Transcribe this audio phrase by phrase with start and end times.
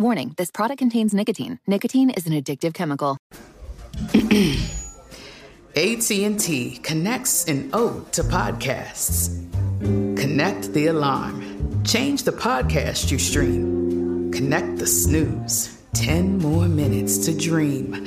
[0.00, 1.58] Warning this product contains nicotine.
[1.66, 3.18] Nicotine is an addictive chemical.
[5.74, 9.34] AT&T connects an ode to podcasts.
[9.80, 11.82] Connect the alarm.
[11.82, 14.30] Change the podcast you stream.
[14.30, 15.82] Connect the snooze.
[15.94, 18.06] 10 more minutes to dream.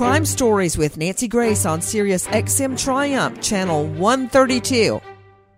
[0.00, 4.98] Crime Stories with Nancy Grace on Sirius XM Triumph, Channel 132.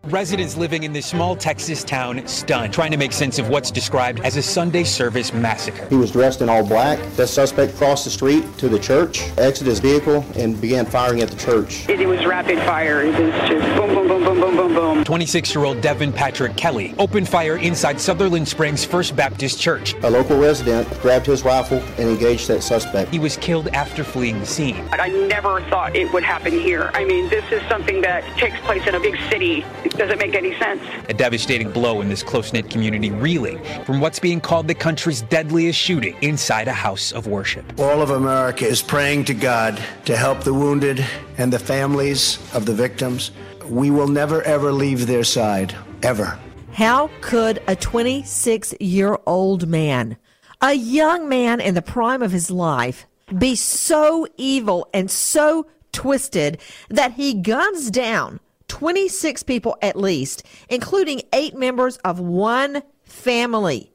[0.06, 4.18] Residents living in this small Texas town stunned, trying to make sense of what's described
[4.24, 5.86] as a Sunday service massacre.
[5.86, 6.98] He was dressed in all black.
[7.14, 11.28] The suspect crossed the street to the church, exited his vehicle, and began firing at
[11.28, 11.88] the church.
[11.88, 13.02] It was rapid fire.
[13.02, 15.04] It was just boom, boom, boom, boom, boom, boom, boom.
[15.04, 19.94] 26 year old Devin Patrick Kelley opened fire inside Sutherland Springs First Baptist Church.
[20.02, 23.12] A local resident grabbed his rifle and engaged that suspect.
[23.12, 24.84] He was killed after fleeing the scene.
[24.91, 26.91] I never thought it would happen here.
[26.92, 29.64] I mean, this is something that takes place in a big city.
[29.94, 30.80] It doesn't make any sense.
[31.08, 35.22] A devastating blow in this close knit community, reeling from what's being called the country's
[35.22, 37.78] deadliest shooting inside a house of worship.
[37.78, 41.04] All of America is praying to God to help the wounded
[41.36, 43.32] and the families of the victims.
[43.66, 46.38] We will never, ever leave their side, ever.
[46.72, 50.16] How could a 26 year old man,
[50.62, 53.06] a young man in the prime of his life,
[53.38, 58.41] be so evil and so twisted that he guns down
[58.72, 63.93] 26 people at least, including eight members of one family?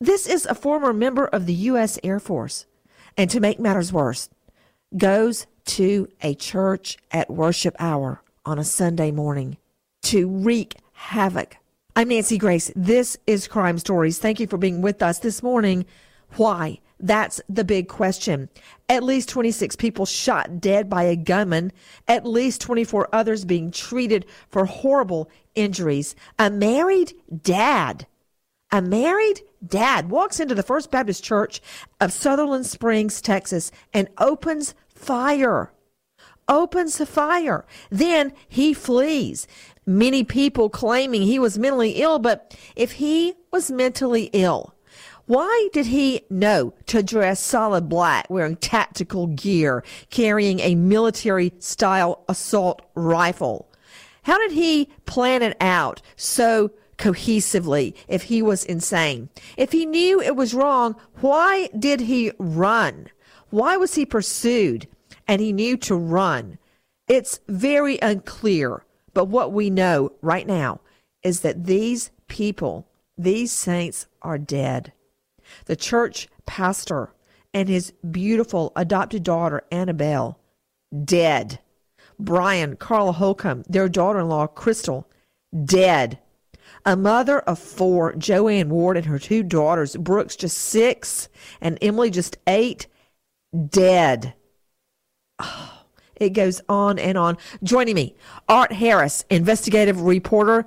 [0.00, 1.98] This is a former member of the U.S.
[2.04, 2.64] Air Force.
[3.16, 4.30] And to make matters worse,
[4.96, 9.56] goes to a church at worship hour on a Sunday morning
[10.02, 11.56] to wreak havoc.
[11.96, 12.70] I'm Nancy Grace.
[12.76, 14.20] This is Crime Stories.
[14.20, 15.86] Thank you for being with us this morning.
[16.36, 16.78] Why?
[17.02, 18.50] That's the big question.
[18.88, 21.72] At least 26 people shot dead by a gunman,
[22.06, 26.14] at least 24 others being treated for horrible injuries.
[26.38, 28.06] A married dad,
[28.70, 31.62] a married dad walks into the First Baptist Church
[32.00, 35.72] of Sutherland Springs, Texas, and opens fire.
[36.48, 37.64] Opens the fire.
[37.90, 39.46] Then he flees.
[39.86, 44.74] Many people claiming he was mentally ill, but if he was mentally ill,
[45.30, 52.24] why did he know to dress solid black, wearing tactical gear, carrying a military style
[52.28, 53.70] assault rifle?
[54.24, 59.28] How did he plan it out so cohesively if he was insane.
[59.56, 63.06] If he knew it was wrong, why did he run?
[63.50, 64.88] Why was he pursued
[65.28, 66.58] and he knew to run?
[67.06, 68.84] It's very unclear.
[69.14, 70.80] But what we know right now
[71.22, 74.92] is that these people, these saints are dead.
[75.66, 77.12] The church pastor
[77.52, 80.38] and his beautiful adopted daughter, Annabelle,
[81.04, 81.60] dead.
[82.18, 85.08] Bryan, Karla Holcombe, their daughter in law, Crystal,
[85.64, 86.18] dead.
[86.84, 91.28] A mother of four, Joanne Ward, and her two daughters, Brooks just six,
[91.60, 92.86] and Emily just eight,
[93.68, 94.34] dead.
[95.38, 95.82] Oh,
[96.16, 97.38] it goes on and on.
[97.62, 98.14] Joining me,
[98.48, 100.66] Art Harris, investigative reporter,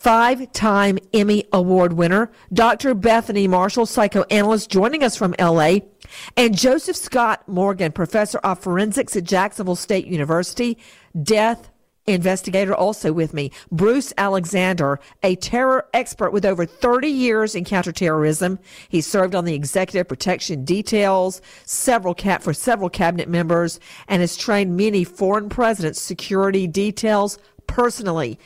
[0.00, 2.94] five time Emmy Award winner, Dr.
[2.94, 5.80] Bethany Marshall, psychoanalyst, joining us from LA,
[6.36, 10.78] and Joseph Scott Morgan, professor of forensics at Jacksonville State University,
[11.22, 11.70] death
[12.06, 18.58] investigator also with me, Bruce Alexander, a terror expert with over 30 years in counterterrorism.
[18.88, 24.36] He served on the executive protection details, several cap for several cabinet members, and has
[24.36, 28.38] trained many foreign presidents' security details personally.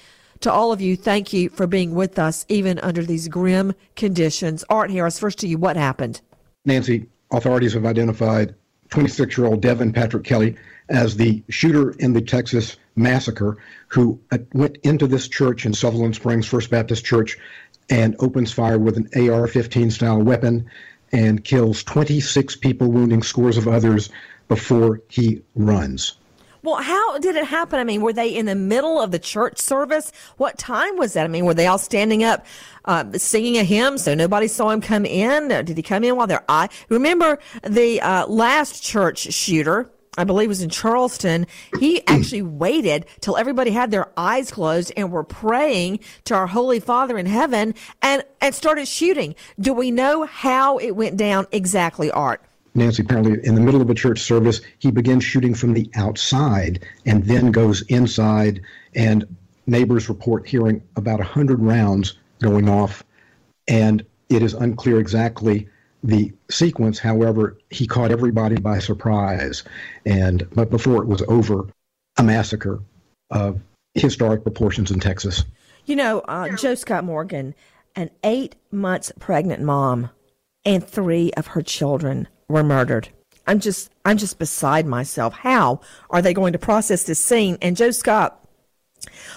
[0.45, 4.63] To all of you, thank you for being with us, even under these grim conditions.
[4.69, 6.21] Art Harris, first to you, what happened?
[6.67, 8.55] Nancy, authorities have identified
[8.91, 10.55] 26 year old Devin Patrick Kelley
[10.91, 13.57] as the shooter in the Texas massacre
[13.89, 17.39] who uh, went into this church in Sutherland Springs First Baptist Church
[17.89, 20.67] and opens fire with an AR 15 style weapon
[21.11, 24.11] and kills 26 people, wounding scores of others
[24.49, 26.17] before he runs.
[26.65, 27.79] Well, how did it happen?
[27.79, 30.11] I mean, were they in the middle of the church service?
[30.39, 31.27] What time was that?
[31.27, 32.47] I mean, were they all standing up
[32.87, 35.49] uh, singing a hymn so nobody saw him come in?
[35.49, 36.71] Did he come in while their eye?
[36.89, 39.91] Remember the uh, last church shooter?
[40.17, 41.47] I believe was in Charleston.
[41.81, 46.81] He actually waited till everybody had their eyes closed and were praying to our Holy
[46.81, 49.35] Father in heaven and, and started shooting.
[49.61, 52.41] Do we know how it went down exactly, Art?
[52.75, 56.85] Nancy, apparently in the middle of a church service, he begins shooting from the outside
[57.07, 58.61] and then goes inside.
[58.95, 59.25] And
[59.67, 63.05] neighbors report hearing about 100 rounds going off.
[63.69, 65.69] And it is unclear exactly
[66.03, 66.99] the sequence.
[66.99, 69.63] However, he caught everybody by surprise.
[70.05, 71.67] And but before it was over,
[72.19, 72.81] a massacre
[73.31, 73.61] of
[73.95, 75.45] historic proportions in Texas.
[75.87, 77.55] You know, uh, Joe Scott Morgan,
[77.95, 80.11] an eight months pregnant mom,
[80.65, 83.09] and three of her children were murdered.
[83.47, 85.35] I'm just I'm just beside myself.
[85.35, 85.81] How
[86.11, 87.59] are they going to process this scene?
[87.61, 88.47] And Joe Scott,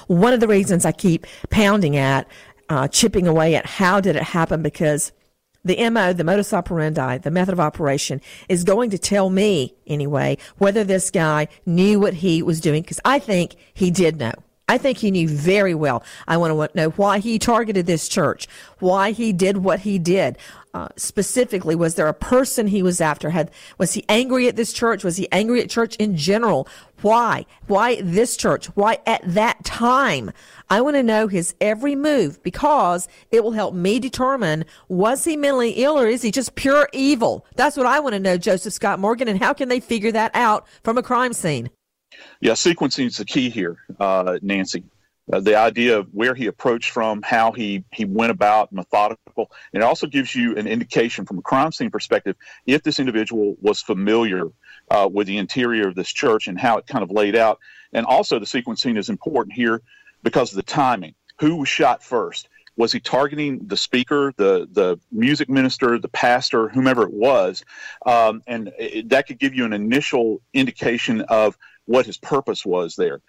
[0.08, 2.28] one of the reasons I keep pounding at,
[2.70, 5.12] uh, chipping away at how did it happen because
[5.64, 10.38] the MO, the modus operandi, the method of operation is going to tell me anyway
[10.58, 14.34] whether this guy knew what he was doing because I think he did know.
[14.70, 16.04] I think he knew very well.
[16.28, 18.48] I want to know why he targeted this church,
[18.80, 20.38] why he did what he did.
[20.78, 23.32] Uh, specifically, was there a person he was after?
[23.32, 25.04] Had was he angry at this church?
[25.04, 26.68] Was he angry at church in general?
[27.02, 27.48] Why?
[27.66, 28.68] Why this church?
[28.76, 30.32] Why at that time?
[30.70, 35.36] I want to know his every move because it will help me determine was he
[35.36, 37.44] mentally ill or is he just pure evil?
[37.56, 39.28] That's what I want to know, Joseph Scott Morgan.
[39.28, 41.72] And how can they figure that out from a crime scene?
[42.40, 44.84] Yeah, sequencing is the key here, uh, Nancy.
[45.32, 49.52] Uh, the idea of where he approached from, how he, he went about, methodical.
[49.74, 53.58] And it also gives you an indication from a crime scene perspective if this individual
[53.62, 54.46] was familiar
[54.90, 57.60] uh, with the interior of this church and how it kind of laid out.
[57.92, 59.82] And also, the sequencing is important here
[60.24, 61.14] because of the timing.
[61.40, 62.48] Who was shot first?
[62.78, 67.66] Was he targeting the speaker, the the music minister, the pastor, whomever it was?
[68.06, 72.96] Um, and it, that could give you an initial indication of what his purpose was
[72.96, 73.20] there.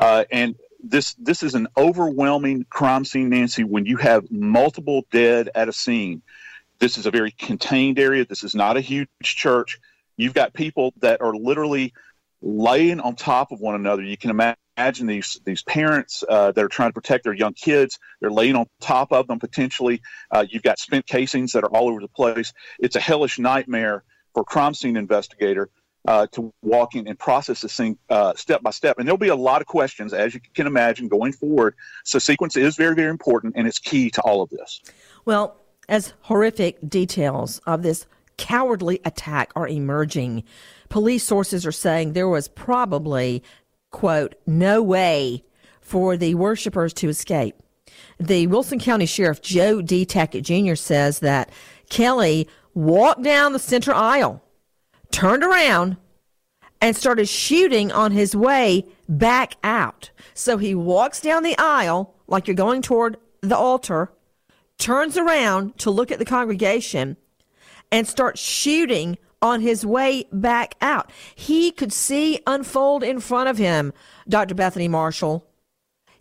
[0.00, 3.64] Uh, and this this is an overwhelming crime scene, Nancy.
[3.64, 6.22] When you have multiple dead at a scene,
[6.78, 8.24] this is a very contained area.
[8.24, 9.78] This is not a huge church.
[10.16, 11.92] You've got people that are literally
[12.42, 14.02] laying on top of one another.
[14.02, 17.98] You can imagine these these parents uh, that are trying to protect their young kids.
[18.20, 20.02] They're laying on top of them potentially.
[20.30, 22.52] Uh, you've got spent casings that are all over the place.
[22.78, 25.70] It's a hellish nightmare for a crime scene investigator
[26.06, 28.98] uh, to walk in and process this thing uh, step by step.
[28.98, 31.74] And there'll be a lot of questions, as you can imagine, going forward.
[32.04, 34.80] So sequence is very, very important, and it's key to all of this.
[35.24, 35.56] Well,
[35.88, 38.06] as horrific details of this
[38.36, 40.44] cowardly attack are emerging,
[40.88, 43.42] police sources are saying there was probably,
[43.90, 45.44] quote, no way
[45.80, 47.56] for the worshippers to escape.
[48.18, 50.04] The Wilson County Sheriff Joe D.
[50.04, 50.74] Tackitt Jr.
[50.74, 51.50] says that
[51.90, 54.43] Kelley walked down the center aisle
[55.14, 55.96] turned around
[56.80, 60.10] and started shooting on his way back out.
[60.34, 64.12] So he walks down the aisle like you're going toward the altar,
[64.76, 67.16] turns around to look at the congregation,
[67.92, 71.12] and starts shooting on his way back out.
[71.36, 73.92] He could see unfold in front of him,
[74.28, 74.56] Dr.
[74.56, 75.46] Bethany Marshall.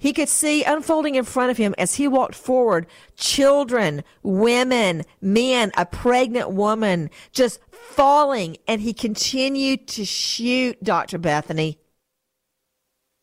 [0.03, 5.71] He could see unfolding in front of him as he walked forward children, women, men,
[5.77, 11.17] a pregnant woman just falling, and he continued to shoot Dr.
[11.19, 11.79] Bethany.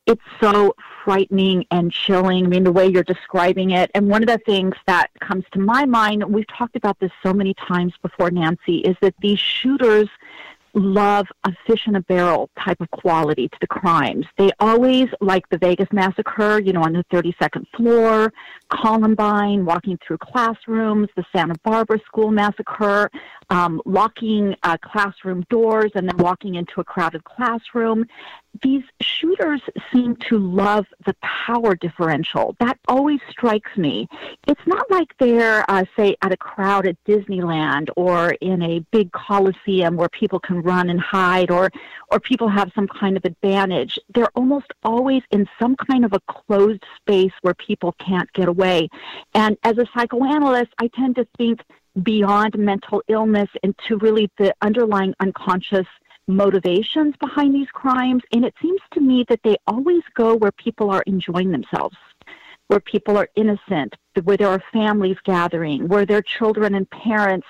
[0.06, 2.46] It's so frightening and chilling.
[2.46, 3.90] I mean, the way you're describing it.
[3.94, 7.34] And one of the things that comes to my mind, we've talked about this so
[7.34, 10.08] many times before, Nancy, is that these shooters
[10.74, 14.26] love a fish in a barrel type of quality to the crimes.
[14.38, 18.32] They always, like the Vegas massacre, you know, on the 32nd floor,
[18.70, 23.10] Columbine, walking through classrooms, the Santa Barbara school massacre,
[23.50, 28.04] um, locking uh, classroom doors and then walking into a crowded classroom
[28.62, 29.60] these shooters
[29.92, 32.56] seem to love the power differential.
[32.60, 34.08] That always strikes me.
[34.46, 39.12] It's not like they're, uh, say, at a crowd at Disneyland or in a big
[39.12, 41.70] coliseum where people can run and hide or,
[42.10, 43.98] or people have some kind of advantage.
[44.14, 48.88] They're almost always in some kind of a closed space where people can't get away.
[49.34, 51.60] And as a psychoanalyst, I tend to think
[52.02, 55.86] beyond mental illness and to really the underlying unconscious
[56.28, 58.22] motivations behind these crimes.
[58.32, 61.96] And it seems to me that they always go where people are enjoying themselves,
[62.68, 67.46] where people are innocent, where there are families gathering, where there are children and parents.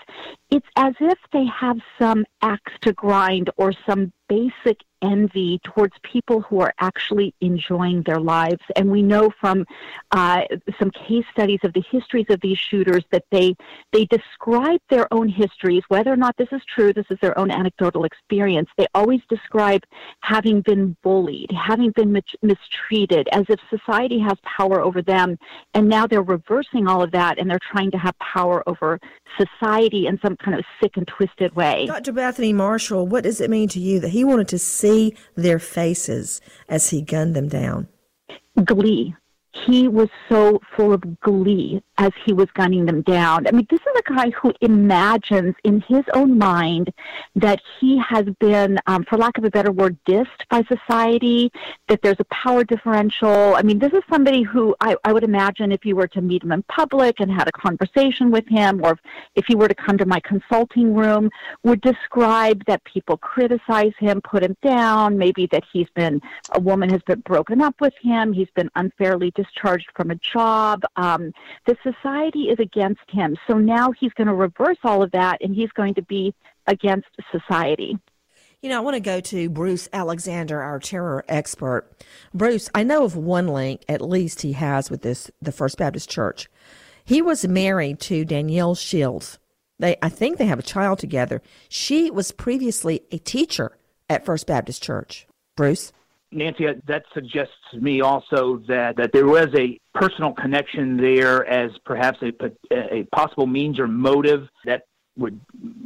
[0.50, 6.40] It's as if they have some axe to grind or some basic envy towards people
[6.42, 8.60] who are actually enjoying their lives.
[8.76, 9.64] And we know from
[10.12, 10.42] uh,
[10.78, 13.56] some case studies of the histories of these shooters that they
[13.92, 16.92] they describe their own histories, whether or not this is true.
[16.92, 18.68] This is their own anecdotal experience.
[18.76, 19.82] They always describe
[20.20, 25.38] having been bullied, having been mistreated, as if society has power over them,
[25.74, 28.98] and now they're reversing all of that, and they're trying to have power over
[29.38, 31.86] society in some kind of sick and twisted way.
[31.86, 32.12] Dr.
[32.12, 36.40] Bethany Marshall, what does it mean to you that he wanted to see their faces
[36.68, 37.88] as he gunned them down?
[38.64, 39.14] Glee
[39.52, 43.46] he was so full of glee as he was gunning them down.
[43.46, 46.92] I mean, this is a guy who imagines in his own mind
[47.34, 51.52] that he has been, um, for lack of a better word, dissed by society,
[51.88, 53.54] that there's a power differential.
[53.56, 56.42] I mean, this is somebody who I, I would imagine if you were to meet
[56.42, 58.98] him in public and had a conversation with him, or
[59.34, 61.28] if, he were to come to my consulting room,
[61.64, 66.20] would describe that people criticize him, put him down, maybe that he's been,
[66.52, 70.82] a woman has been broken up with him, he's been unfairly discharged from a job.
[70.96, 71.32] Um,
[71.66, 73.36] the society is against him.
[73.46, 76.34] So now he's going to reverse all of that and he's going to be
[76.66, 77.98] against society.
[78.62, 81.90] You know, I want to go to Bruce Alexander, our terror expert.
[82.34, 86.10] Bruce, I know of one link, at least he has with this, the First Baptist
[86.10, 86.48] Church.
[87.02, 89.38] He was married to Danielle Shields.
[89.78, 91.40] They, I think they have a child together.
[91.70, 93.78] She was previously a teacher
[94.10, 95.26] at First Baptist Church.
[95.56, 95.90] Bruce?
[96.32, 101.72] Nancy, that suggests to me also that, that there was a personal connection there as
[101.84, 102.32] perhaps a,
[102.72, 105.40] a possible means or motive that would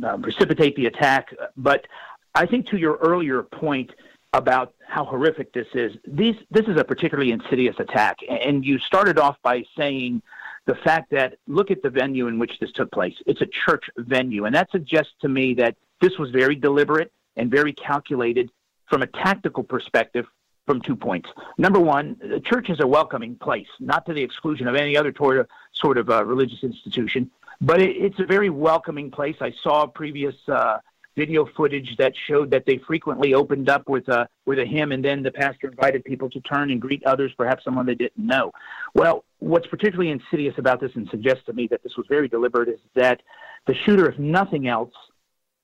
[0.04, 1.34] uh, precipitate the attack.
[1.56, 1.86] But
[2.34, 3.90] I think to your earlier point
[4.32, 8.18] about how horrific this is, these, this is a particularly insidious attack.
[8.28, 10.22] And you started off by saying
[10.66, 13.14] the fact that look at the venue in which this took place.
[13.26, 14.44] It's a church venue.
[14.44, 18.50] And that suggests to me that this was very deliberate and very calculated
[18.86, 20.26] from a tactical perspective
[20.66, 21.28] from two points.
[21.58, 25.12] Number one, the church is a welcoming place, not to the exclusion of any other
[25.72, 29.36] sort of uh, religious institution, but it, it's a very welcoming place.
[29.40, 30.78] I saw previous uh,
[31.16, 35.04] video footage that showed that they frequently opened up with a with a hymn, and
[35.04, 38.50] then the pastor invited people to turn and greet others, perhaps someone they didn't know.
[38.94, 42.68] Well, what's particularly insidious about this, and suggests to me that this was very deliberate,
[42.68, 43.20] is that
[43.66, 44.92] the shooter, if nothing else,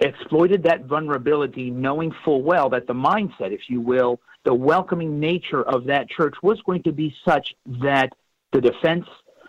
[0.00, 5.62] exploited that vulnerability, knowing full well that the mindset, if you will, the welcoming nature
[5.62, 8.12] of that church was going to be such that
[8.52, 9.06] the defense,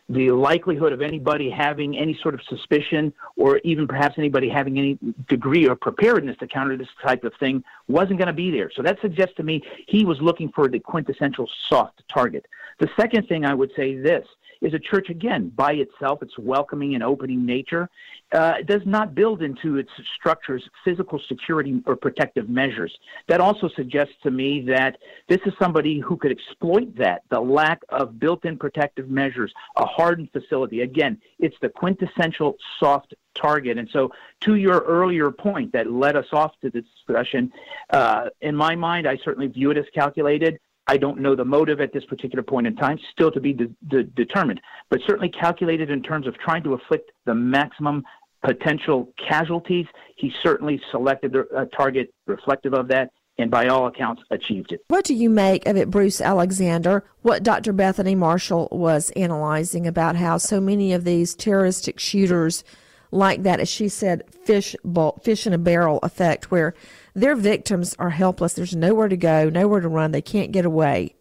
[0.09, 4.99] the likelihood of anybody having any sort of suspicion or even perhaps anybody having any
[5.29, 8.69] degree of preparedness to counter this type of thing wasn't going to be there.
[8.75, 12.45] So that suggests to me he was looking for the quintessential soft target.
[12.79, 14.27] The second thing I would say this
[14.61, 17.89] is a church, again, by itself, its welcoming and opening nature,
[18.31, 22.95] uh, does not build into its structures physical security or protective measures.
[23.27, 27.81] That also suggests to me that this is somebody who could exploit that, the lack
[27.89, 30.81] of built in protective measures, a hardened facility.
[30.81, 33.77] Again, it's the quintessential soft target.
[33.77, 37.51] And so, to your earlier point that led us off to the discussion,
[37.89, 40.59] uh, in my mind, I certainly view it as calculated.
[40.87, 43.71] I don't know the motive at this particular point in time, still to be de-
[43.87, 48.03] de- determined, but certainly calculated in terms of trying to afflict the maximum
[48.43, 49.85] potential casualties.
[50.15, 54.83] He certainly selected a uh, target reflective of that and by all accounts achieved it.
[54.87, 57.03] What do you make of it, Bruce Alexander?
[57.21, 57.73] What Dr.
[57.73, 62.63] Bethany Marshall was analyzing about how so many of these terroristic shooters,
[63.09, 64.75] like that, as she said, fish,
[65.23, 66.73] fish in a barrel effect, where
[67.13, 68.53] their victims are helpless.
[68.53, 70.11] There's nowhere to go, nowhere to run.
[70.11, 71.15] They can't get away.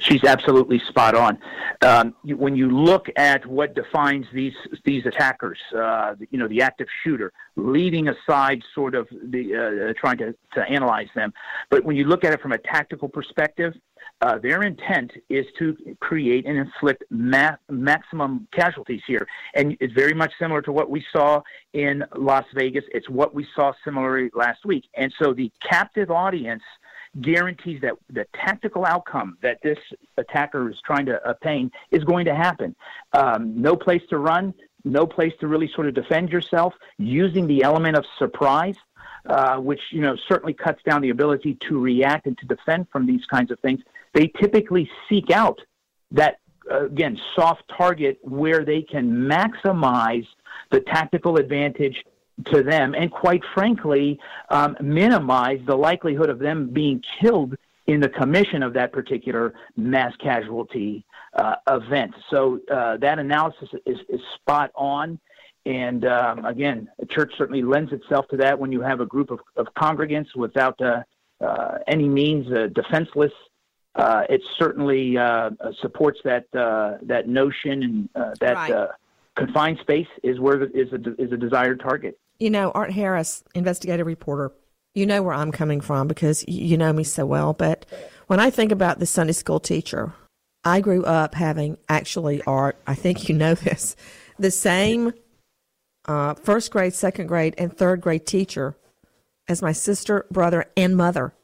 [0.00, 1.38] She's absolutely spot on.
[1.80, 4.52] Um, you, when you look at what defines these
[4.84, 10.18] these attackers, uh, you know, the active shooter, leaving aside sort of the uh, trying
[10.18, 11.32] to, to analyze them,
[11.70, 13.74] but when you look at it from a tactical perspective,
[14.22, 19.26] uh, their intent is to create and inflict ma- maximum casualties here.
[19.54, 22.84] And it's very much similar to what we saw in Las Vegas.
[22.92, 24.84] It's what we saw similarly last week.
[24.94, 26.62] And so the captive audience
[27.20, 29.78] guarantees that the tactical outcome that this
[30.16, 32.76] attacker is trying to obtain is going to happen.
[33.12, 37.64] Um, no place to run, no place to really sort of defend yourself, using the
[37.64, 38.76] element of surprise.
[39.24, 43.06] Uh, which you know certainly cuts down the ability to react and to defend from
[43.06, 43.80] these kinds of things.
[44.14, 45.60] They typically seek out
[46.10, 46.38] that
[46.70, 50.26] again soft target where they can maximize
[50.70, 52.04] the tactical advantage
[52.52, 54.18] to them, and quite frankly,
[54.50, 57.54] um, minimize the likelihood of them being killed
[57.86, 61.04] in the commission of that particular mass casualty
[61.34, 62.14] uh, event.
[62.30, 65.18] So uh, that analysis is, is, spot on.
[65.66, 69.30] And um, again, the church certainly lends itself to that when you have a group
[69.30, 71.02] of, of congregants without uh,
[71.40, 73.32] uh any means uh, defenseless.
[73.94, 75.16] Uh, it certainly
[75.80, 77.82] supports that that notion
[78.14, 78.88] and that right.
[79.36, 82.18] confined space is where the, is a is a desired target.
[82.38, 84.50] You know, Art Harris, investigative reporter,
[84.94, 87.52] you know where I'm coming from because you know me so well.
[87.52, 87.86] But
[88.26, 90.12] when I think about the Sunday school teacher,
[90.64, 93.96] I grew up having actually, Art, I think you know this,
[94.38, 95.12] the same
[96.06, 98.76] uh, first grade, second grade, and third grade teacher
[99.48, 101.34] as my sister, brother, and mother.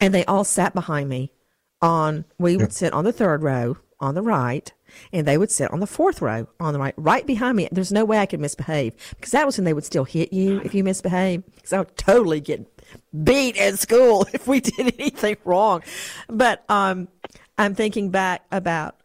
[0.00, 1.32] And they all sat behind me
[1.82, 4.72] on, we would sit on the third row on the right
[5.12, 7.68] and they would sit on the fourth row on the right, right behind me.
[7.72, 10.60] There's no way I could misbehave because that was when they would still hit you
[10.64, 11.42] if you misbehave.
[11.54, 12.66] Because I would totally get
[13.24, 15.82] beat at school if we did anything wrong.
[16.28, 17.08] But um,
[17.58, 18.96] I'm thinking back about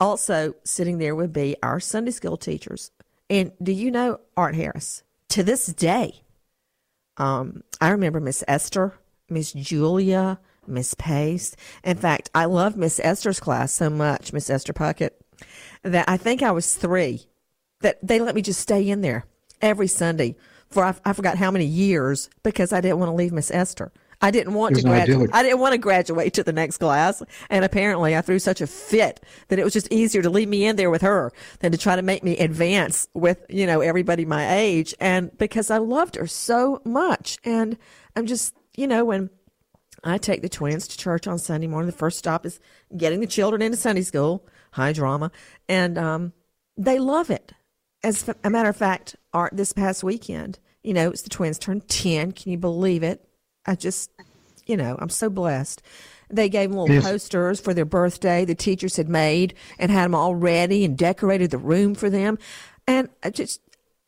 [0.00, 2.90] also sitting there would be our Sunday school teachers.
[3.30, 5.02] And do you know Art Harris?
[5.30, 6.22] To this day,
[7.16, 8.94] um, I remember Miss Esther,
[9.28, 11.56] Miss Julia, Miss Pace.
[11.82, 15.10] In fact, I love Miss Esther's class so much, Miss Esther Puckett
[15.82, 17.26] that I think I was three,
[17.80, 19.26] that they let me just stay in there
[19.60, 20.36] every Sunday
[20.68, 23.92] for I, I forgot how many years because I didn't want to leave Miss Esther.
[24.20, 25.30] I didn't want to graduate.
[25.32, 27.22] I didn't want to graduate to the next class.
[27.50, 30.64] And apparently I threw such a fit that it was just easier to leave me
[30.64, 34.24] in there with her than to try to make me advance with, you know, everybody
[34.24, 34.94] my age.
[34.98, 37.38] And because I loved her so much.
[37.44, 37.76] And
[38.16, 39.30] I'm just, you know, when
[40.04, 42.60] I take the twins to church on Sunday morning, the first stop is
[42.96, 45.30] getting the children into Sunday school high drama,
[45.68, 46.32] and um,
[46.76, 47.52] they love it.
[48.02, 51.88] As a matter of fact, art this past weekend, you know, it's the twins turned
[51.88, 52.32] ten.
[52.32, 53.26] Can you believe it?
[53.64, 54.10] I just,
[54.66, 55.80] you know, I'm so blessed.
[56.28, 57.04] They gave them little yes.
[57.04, 61.50] posters for their birthday the teachers had made and had them all ready and decorated
[61.50, 62.38] the room for them.
[62.86, 63.60] And I just,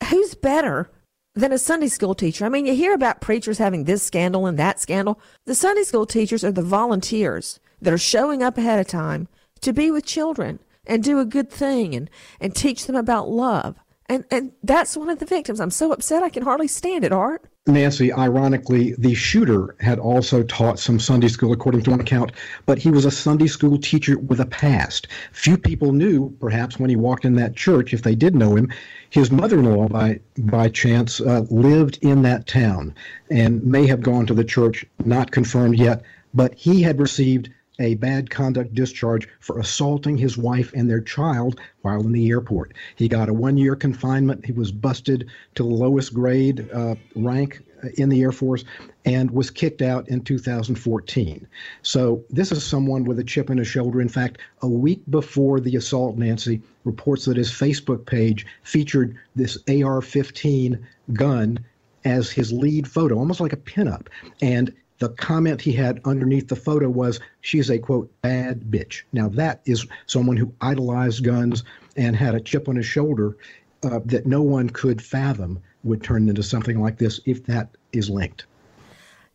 [0.09, 0.91] who's better
[1.37, 2.45] than a Sunday school teacher?
[2.45, 5.19] I mean, you hear about preachers having this scandal and that scandal.
[5.45, 9.27] The Sunday school teachers are the volunteers that are showing up ahead of time
[9.61, 13.77] to be with children and do a good thing and, and teach them about love.
[14.09, 15.59] And, and that's one of the victims.
[15.59, 17.45] I'm so upset I can hardly stand it, Art.
[17.67, 22.31] Nancy, ironically, the shooter had also taught some Sunday school, according to one account,
[22.65, 25.07] but he was a Sunday school teacher with a past.
[25.31, 28.71] Few people knew, perhaps, when he walked in that church, if they did know him.
[29.09, 32.93] His mother in law, by, by chance, uh, lived in that town
[33.29, 36.03] and may have gone to the church, not confirmed yet,
[36.33, 37.49] but he had received
[37.79, 42.73] a bad conduct discharge for assaulting his wife and their child while in the airport.
[42.95, 44.45] He got a one year confinement.
[44.45, 47.61] He was busted to the lowest grade uh, rank
[47.95, 48.63] in the Air Force
[49.05, 51.47] and was kicked out in 2014.
[51.81, 54.01] So this is someone with a chip in his shoulder.
[54.01, 59.57] In fact, a week before the assault, Nancy reports that his Facebook page featured this
[59.69, 61.59] AR 15 gun
[62.05, 64.07] as his lead photo, almost like a pinup.
[64.41, 69.03] And the comment he had underneath the photo was, she's a quote, bad bitch.
[69.13, 71.63] Now, that is someone who idolized guns
[71.95, 73.37] and had a chip on his shoulder
[73.83, 78.09] uh, that no one could fathom would turn into something like this if that is
[78.09, 78.45] linked.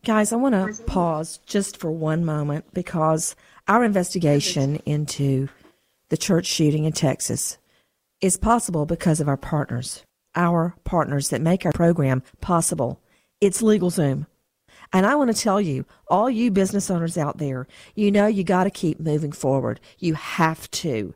[0.03, 3.35] Guys, I want to pause just for one moment because
[3.69, 5.47] our investigation into
[6.09, 7.57] the church shooting in Texas
[8.19, 10.03] is possible because of our partners,
[10.35, 12.99] our partners that make our program possible.
[13.39, 14.27] It's LegalZoom.
[14.93, 18.43] And I want to tell you, all you business owners out there, you know you
[18.43, 19.79] got to keep moving forward.
[19.97, 21.15] You have to.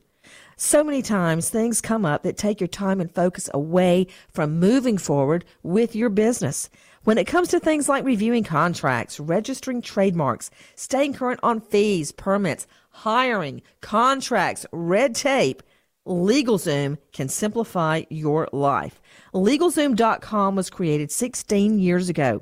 [0.56, 4.98] So many times things come up that take your time and focus away from moving
[4.98, 6.72] forward with your business.
[7.04, 12.66] When it comes to things like reviewing contracts, registering trademarks, staying current on fees, permits,
[12.90, 15.62] hiring, contracts, red tape,
[16.08, 19.00] LegalZoom can simplify your life.
[19.36, 22.42] LegalZoom.com was created 16 years ago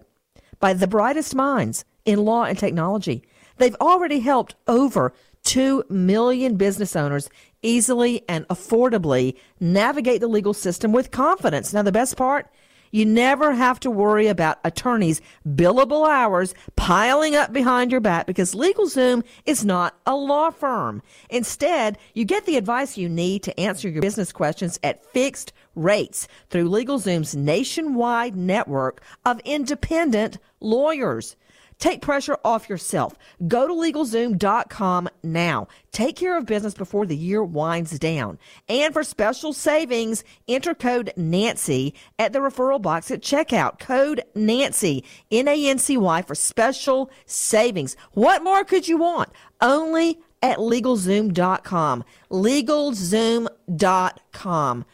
[0.66, 3.22] by the brightest minds in law and technology.
[3.58, 7.30] They've already helped over 2 million business owners
[7.62, 11.72] easily and affordably navigate the legal system with confidence.
[11.72, 12.48] Now, the best part?
[12.90, 18.56] You never have to worry about attorneys' billable hours piling up behind your back because
[18.56, 21.04] LegalZoom is not a law firm.
[21.30, 26.28] Instead, you get the advice you need to answer your business questions at fixed rates
[26.50, 31.36] through LegalZoom's nationwide network of independent lawyers.
[31.78, 33.16] Take pressure off yourself.
[33.48, 35.68] Go to LegalZoom.com now.
[35.92, 38.40] Take care of business before the year winds down.
[38.70, 43.80] And for special savings, enter code Nancy at the referral box at checkout.
[43.80, 47.98] Code Nancy, N-A-N-C-Y for special savings.
[48.14, 49.32] What more could you want?
[49.60, 52.06] Only at LegalZoom.com.
[52.32, 54.86] LegalZoom.com.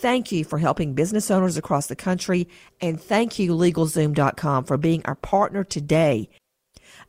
[0.00, 2.48] Thank you for helping business owners across the country,
[2.80, 6.30] and thank you, LegalZoom.com, for being our partner today.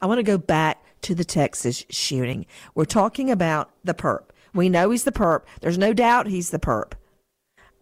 [0.01, 2.45] I want to go back to the Texas shooting.
[2.75, 4.23] We're talking about the perp.
[4.53, 5.43] We know he's the perp.
[5.61, 6.91] There's no doubt he's the perp.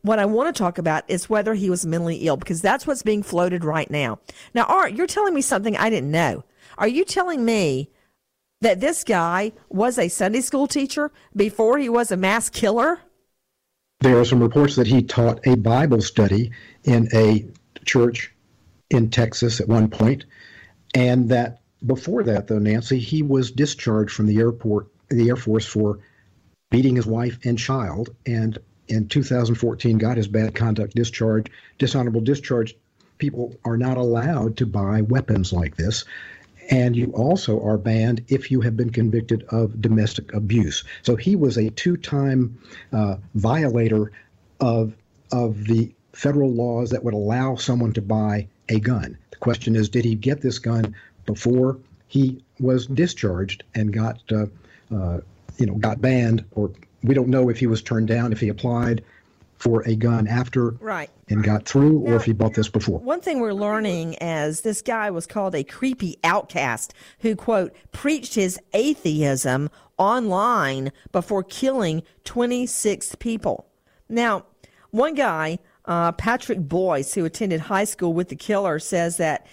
[0.03, 3.01] What I want to talk about is whether he was mentally ill, because that's what's
[3.01, 4.19] being floated right now.
[4.53, 6.43] Now, Art, you're telling me something I didn't know.
[6.77, 7.89] Are you telling me
[8.61, 12.99] that this guy was a Sunday school teacher before he was a mass killer?
[14.01, 16.51] There are some reports that he taught a Bible study
[16.85, 17.45] in a
[17.83, 18.33] church
[18.89, 20.23] in Texas at one point,
[20.95, 25.65] and that before that, though, Nancy, he was discharged from the airport, the Air Force
[25.65, 25.99] for
[26.71, 28.57] beating his wife and child, and
[28.87, 32.77] in 2014 got his bad conduct discharge, dishonorable discharge.
[33.17, 36.05] People are not allowed to buy weapons like this.
[36.69, 40.83] And you also are banned if you have been convicted of domestic abuse.
[41.01, 42.59] So he was a two time
[42.93, 44.11] uh, violator
[44.59, 44.93] of,
[45.31, 49.17] of the federal laws that would allow someone to buy a gun.
[49.31, 54.45] The question is did he get this gun before he was discharged and got, uh,
[54.93, 55.21] uh,
[55.57, 56.45] you know, got banned?
[56.51, 56.71] Or
[57.03, 59.03] we don't know if he was turned down, if he applied
[59.59, 61.09] for a gun after right.
[61.27, 62.99] and got through, or if he bought this before.
[62.99, 68.35] One thing we're learning as this guy was called a creepy outcast who, quote, preached
[68.35, 73.67] his atheism online before killing 26 people.
[74.07, 74.45] Now,
[74.91, 79.45] one guy, uh, Patrick Boyce, who attended high school with the killer, says that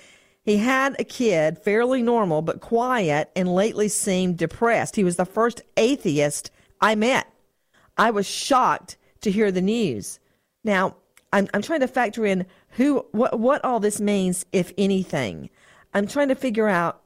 [0.44, 4.94] he had a kid, fairly normal but quiet, and lately seemed depressed.
[4.94, 7.26] He was the first atheist I met.
[7.98, 10.20] I was shocked to hear the news.
[10.62, 10.94] Now,
[11.32, 15.50] I'm, I'm trying to factor in who, what, what all this means, if anything.
[15.92, 17.02] I'm trying to figure out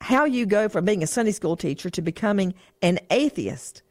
[0.00, 3.82] how you go from being a Sunday school teacher to becoming an atheist.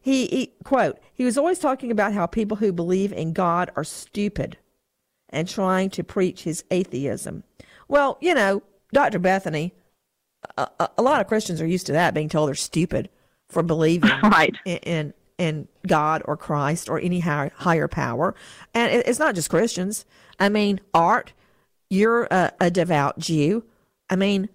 [0.00, 3.84] He, he quote, he was always talking about how people who believe in God are
[3.84, 4.58] stupid
[5.30, 7.44] and trying to preach his atheism.
[7.86, 9.20] Well, you know, Dr.
[9.20, 9.72] Bethany,
[10.58, 13.08] a, a, lot of Christians are used to that, being told they're stupid
[13.48, 14.54] for believing right.
[14.64, 18.34] in, in in God or Christ or any higher, higher power.
[18.72, 20.04] And it's not just Christians.
[20.38, 21.32] I mean, Art,
[21.90, 23.64] you're a, a devout Jew.
[24.08, 24.48] I mean,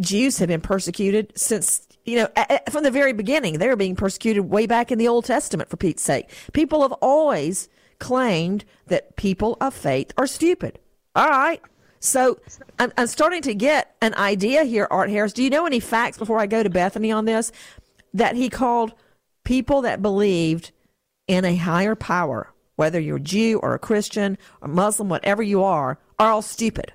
[0.00, 2.28] Jews have been persecuted since, you know,
[2.70, 3.58] from the very beginning.
[3.58, 6.30] They were being persecuted way back in the Old Testament, for Pete's sake.
[6.52, 10.78] People have always claimed that people of faith are stupid.
[11.14, 11.60] All right.
[12.00, 12.38] So
[12.78, 15.32] I'm, I'm starting to get an idea here, Art Harris.
[15.32, 17.50] Do you know any facts before I go to Bethany on this
[18.12, 18.92] that he called
[19.44, 20.72] people that believed
[21.26, 25.62] in a higher power, whether you're a Jew or a Christian or Muslim, whatever you
[25.62, 26.92] are, are all stupid.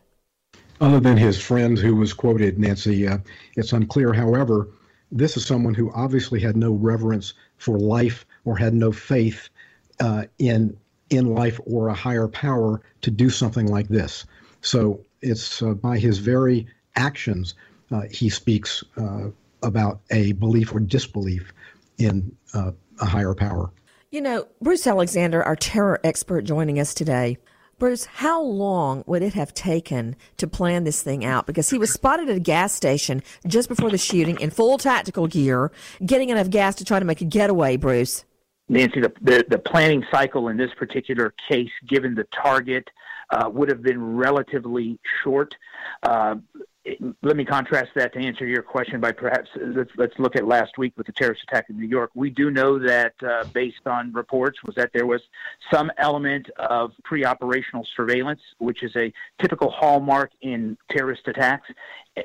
[0.81, 3.17] Other than his friend who was quoted, Nancy, uh,
[3.55, 4.13] it's unclear.
[4.13, 4.69] However,
[5.12, 9.49] this is someone who obviously had no reverence for life or had no faith
[9.99, 10.77] uh, in
[11.09, 14.25] in life or a higher power to do something like this.
[14.62, 17.55] So it's uh, by his very actions
[17.91, 19.29] uh, he speaks uh,
[19.63, 21.51] about a belief or disbelief
[21.99, 23.71] in uh, a higher power.
[24.12, 27.38] You know, Bruce Alexander, our terror expert joining us today,
[27.77, 31.45] Bruce, how long would it have taken to plan this thing out?
[31.45, 35.27] Because he was spotted at a gas station just before the shooting in full tactical
[35.27, 35.71] gear,
[36.05, 38.25] getting enough gas to try to make a getaway, Bruce.
[38.67, 42.88] Nancy, the, the, the planning cycle in this particular case, given the target,
[43.31, 45.53] uh, would have been relatively short.
[46.03, 46.35] Uh,
[47.21, 50.78] let me contrast that to answer your question by perhaps let's, let's look at last
[50.78, 52.12] week with the terrorist attack in New York.
[52.13, 55.21] We do know that, uh, based on reports, was that there was
[55.71, 61.67] some element of pre-operational surveillance, which is a typical hallmark in terrorist attacks.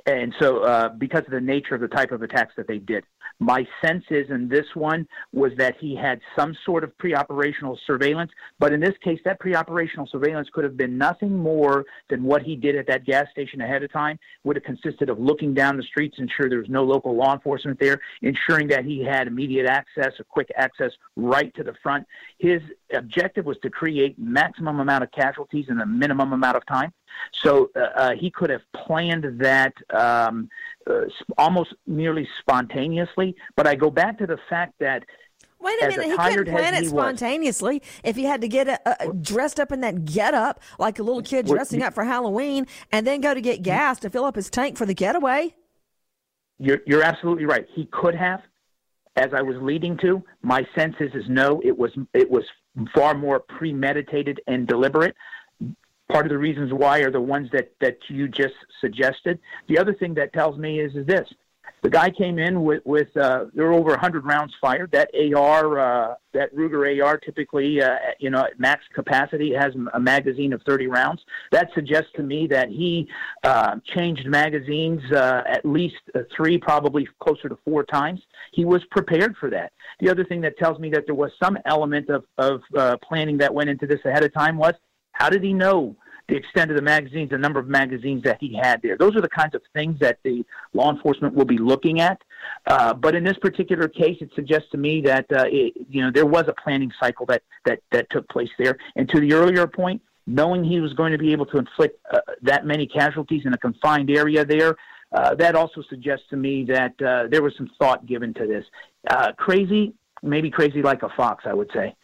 [0.07, 3.05] And so, uh, because of the nature of the type of attacks that they did,
[3.39, 8.31] my sense is in this one was that he had some sort of pre-operational surveillance.
[8.59, 12.57] But in this case, that pre-operational surveillance could have been nothing more than what he
[12.57, 14.19] did at that gas station ahead of time.
[14.45, 17.79] Would have consisted of looking down the streets, ensure there was no local law enforcement
[17.79, 22.07] there, ensuring that he had immediate access or quick access right to the front.
[22.39, 26.93] His objective was to create maximum amount of casualties in the minimum amount of time.
[27.33, 30.49] So uh, uh, he could have planned that um,
[30.89, 31.03] uh,
[31.39, 33.35] almost nearly spontaneously.
[33.57, 35.05] But I go back to the fact that.
[35.61, 37.79] Wait a minute, he couldn't plan it spontaneously.
[37.79, 40.99] Was, if he had to get a, a, dressed up in that get up, like
[40.99, 44.27] a little kid dressing up for Halloween, and then go to get gas to fill
[44.27, 45.55] up his tank for the getaway.
[46.59, 47.67] You're, you're absolutely right.
[47.75, 48.43] He could have,
[49.17, 50.23] as I was leading to.
[50.43, 51.63] My sense is, is no.
[51.65, 52.45] It was it was
[52.95, 55.17] far more premeditated and deliberate
[56.11, 59.39] part of the reasons why are the ones that that you just suggested.
[59.69, 61.29] The other thing that tells me is is this:
[61.85, 64.91] the guy came in with with uh, there were over 100 rounds fired.
[64.93, 70.01] That AR, uh, that Ruger AR, typically uh, you know at max capacity has a
[70.01, 71.21] magazine of 30 rounds.
[71.53, 73.07] That suggests to me that he
[73.43, 78.21] uh, changed magazines uh, at least uh, three, probably closer to four times.
[78.53, 79.73] He was prepared for that.
[80.01, 82.63] The other thing that tells me that there was some element of of
[83.03, 84.73] planning that went into this ahead of time was
[85.15, 85.97] how did he know
[86.29, 88.97] the extent of the magazines, the number of magazines that he had there?
[88.97, 92.21] Those are the kinds of things that the law enforcement will be looking at.
[92.67, 96.11] Uh, but in this particular case, it suggests to me that uh, it, you know
[96.11, 98.77] there was a planning cycle that that that took place there.
[98.97, 102.19] And to the earlier point, knowing he was going to be able to inflict uh,
[102.43, 104.77] that many casualties in a confined area there.
[105.13, 108.65] Uh, that also suggests to me that uh, there was some thought given to this.
[109.09, 111.95] Uh, crazy, maybe crazy like a fox, I would say.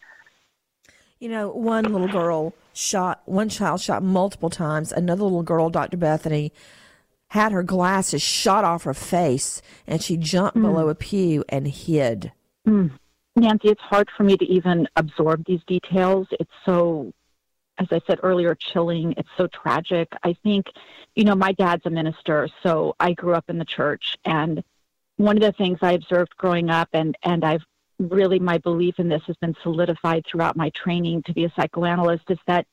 [1.20, 4.90] You know, one little girl shot, one child shot multiple times.
[4.90, 5.98] Another little girl, Dr.
[5.98, 6.50] Bethany,
[7.28, 10.62] had her glasses shot off her face and she jumped mm.
[10.62, 12.32] below a pew and hid.
[12.66, 12.92] Mm.
[13.36, 16.26] Nancy, it's hard for me to even absorb these details.
[16.32, 17.12] It's so,
[17.78, 19.14] as I said earlier, chilling.
[19.16, 20.08] It's so tragic.
[20.22, 20.66] I think,
[21.14, 24.16] you know, my dad's a minister, so I grew up in the church.
[24.24, 24.64] And
[25.16, 27.64] one of the things I observed growing up, and, and I've
[28.08, 32.30] really my belief in this has been solidified throughout my training to be a psychoanalyst
[32.30, 32.66] is that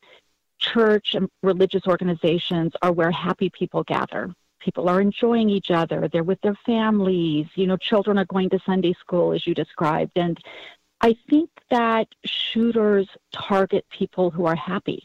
[0.60, 4.34] church and religious organizations are where happy people gather.
[4.60, 6.08] People are enjoying each other.
[6.08, 7.48] They're with their families.
[7.56, 10.14] You know, children are going to Sunday school, as you described.
[10.16, 10.40] And
[11.02, 15.04] I think that shooters target people who are happy.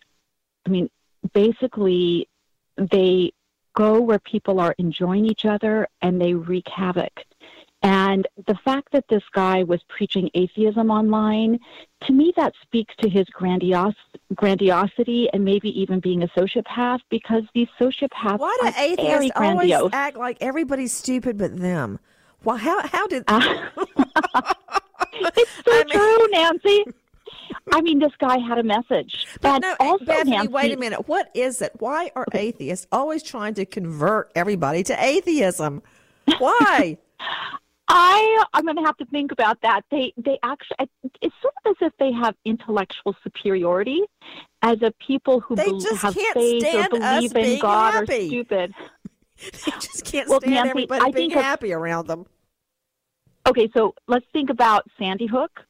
[0.67, 0.89] I mean,
[1.35, 2.29] basically,
[2.77, 3.33] they
[3.75, 7.25] go where people are enjoying each other and they wreak havoc.
[7.83, 11.59] And the fact that this guy was preaching atheism online,
[12.07, 13.95] to me, that speaks to his grandios-
[14.35, 20.17] grandiosity and maybe even being a sociopath because these sociopaths Why do atheists always act
[20.17, 21.99] like everybody's stupid but them?
[22.45, 23.25] Well, how, how did.
[23.27, 23.41] Uh,
[23.77, 25.89] it's so I mean...
[25.89, 26.85] true, Nancy.
[27.73, 29.27] I mean, this guy had a message.
[29.41, 31.09] But no, also, Bethany, Nancy, wait a minute.
[31.09, 31.73] What is it?
[31.79, 35.83] Why are atheists always trying to convert everybody to atheism?
[36.39, 36.99] Why?
[37.95, 39.83] I I'm going to have to think about that.
[39.91, 40.89] They they actually
[41.21, 44.01] it's sort of as if they have intellectual superiority
[44.63, 48.25] as a people who they be, have faith or believe in God happy.
[48.25, 48.75] are stupid.
[49.37, 52.25] they just can't well, stand Nancy, everybody I being happy of, around them.
[53.47, 55.61] Okay, so let's think about Sandy Hook.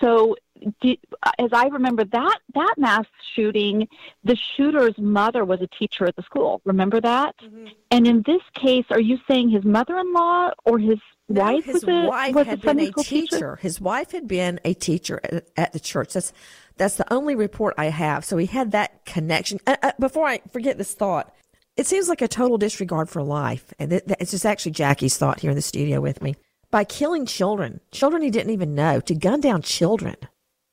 [0.00, 0.36] So
[0.80, 0.98] did,
[1.38, 3.86] as I remember that that mass shooting,
[4.24, 6.62] the shooter's mother was a teacher at the school.
[6.64, 7.34] Remember that?
[7.42, 7.66] Mm-hmm.
[7.90, 10.98] And in this case, are you saying his mother-in-law or his
[11.34, 13.02] wife his was a, wife was had a been a teacher?
[13.02, 13.56] teacher.
[13.56, 16.12] His wife had been a teacher at, at, the church.
[16.12, 16.32] That's
[16.76, 18.24] that's the only report I have.
[18.24, 19.60] So he had that connection.
[19.66, 21.34] Uh, uh, before I forget this thought,
[21.76, 25.40] it seems like a total disregard for life, and th- it's just actually Jackie's thought
[25.40, 26.36] here in the studio with me.
[26.70, 30.16] By killing children, children he didn't even know, to gun down children.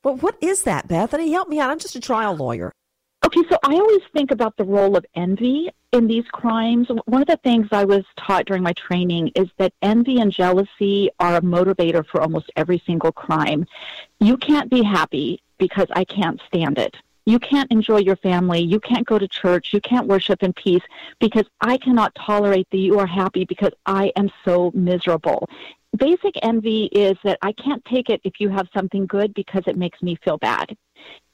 [0.04, 1.32] Well, what is that, Bethany?
[1.32, 1.72] Help me out.
[1.72, 2.72] I'm just a trial lawyer.
[3.26, 6.88] Okay, so I always think about the role of envy in these crimes.
[7.06, 11.10] One of the things I was taught during my training is that envy and jealousy
[11.20, 13.66] are a motivator for almost every single crime.
[14.20, 16.96] You can't be happy because I can't stand it.
[17.26, 18.62] You can't enjoy your family.
[18.62, 19.74] You can't go to church.
[19.74, 20.84] You can't worship in peace
[21.20, 25.50] because I cannot tolerate that you are happy because I am so miserable.
[25.98, 29.78] Basic envy is that I can't take it if you have something good because it
[29.78, 30.78] makes me feel bad.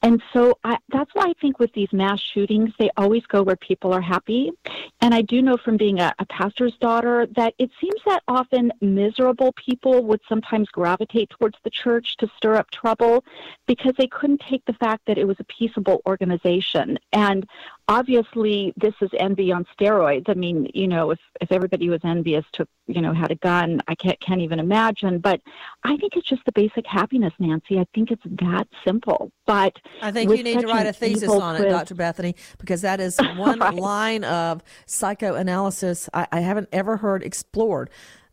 [0.03, 3.55] And so I, that's why I think with these mass shootings, they always go where
[3.55, 4.51] people are happy.
[4.99, 8.73] And I do know from being a, a pastor's daughter that it seems that often
[8.81, 13.23] miserable people would sometimes gravitate towards the church to stir up trouble
[13.65, 16.99] because they couldn't take the fact that it was a peaceable organization.
[17.13, 17.47] And
[17.87, 20.29] obviously, this is envy on steroids.
[20.29, 23.81] I mean, you know, if, if everybody was envious to, you know, had a gun,
[23.87, 25.19] I can't, can't even imagine.
[25.19, 25.41] But
[25.83, 27.79] I think it's just the basic happiness, Nancy.
[27.79, 29.31] I think it's that simple.
[29.45, 31.95] But I think you need to write a thesis on it, Dr.
[31.95, 33.73] Bethany, because that is one right.
[33.73, 37.89] line of psychoanalysis I, I haven't ever heard explored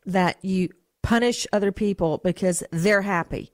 [0.07, 0.71] that you
[1.03, 3.53] punish other people because they're happy.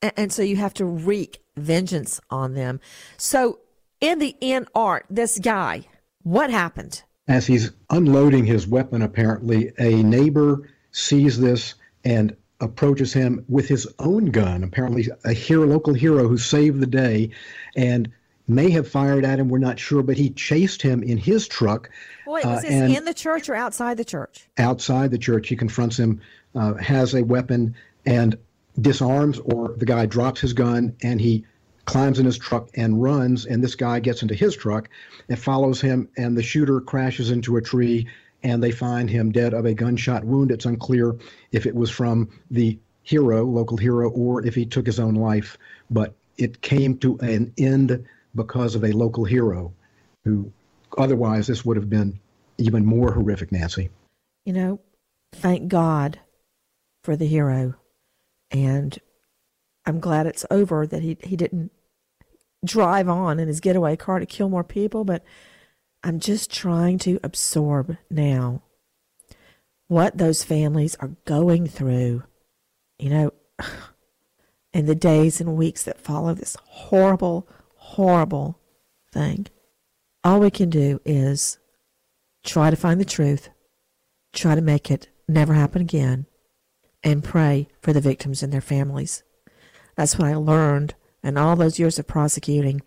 [0.00, 2.80] And, and so you have to wreak vengeance on them.
[3.16, 3.60] So
[4.02, 5.86] in the end art, this guy,
[6.24, 7.02] what happened?
[7.28, 13.88] As he's unloading his weapon, apparently, a neighbor sees this and approaches him with his
[13.98, 17.30] own gun, apparently a hero, local hero who saved the day,
[17.76, 18.10] and
[18.48, 19.48] may have fired at him.
[19.48, 21.88] We're not sure, but he chased him in his truck.
[22.26, 24.48] Wait, was uh, this in the church or outside the church?
[24.58, 26.20] Outside the church, he confronts him,
[26.56, 28.36] uh, has a weapon, and
[28.80, 31.46] disarms, or the guy drops his gun, and he
[31.84, 33.46] climbs in his truck and runs.
[33.46, 34.88] And this guy gets into his truck
[35.28, 38.06] and follows him, and the shooter crashes into a tree
[38.44, 40.50] and they find him dead of a gunshot wound.
[40.50, 41.16] It's unclear
[41.52, 45.56] if it was from the hero, local hero, or if he took his own life,
[45.90, 49.72] but it came to an end because of a local hero
[50.24, 50.50] who
[50.98, 52.18] otherwise this would have been
[52.58, 53.90] even more horrific, Nancy.
[54.44, 54.80] You know,
[55.32, 56.18] thank God
[57.04, 57.74] for the hero.
[58.50, 58.96] And
[59.84, 61.72] I'm glad it's over that he, he didn't
[62.64, 65.24] drive on in his getaway car to kill more people, but
[66.04, 68.62] I'm just trying to absorb now
[69.88, 72.22] what those families are going through,
[72.98, 73.32] you know,
[74.72, 78.58] in the days and weeks that follow this horrible, horrible
[79.12, 79.46] thing.
[80.24, 81.58] All we can do is
[82.44, 83.48] try to find the truth,
[84.32, 86.26] try to make it never happen again,
[87.02, 89.22] and pray for the victims and their families.
[89.96, 92.82] That's what I learned in all those years of prosecuting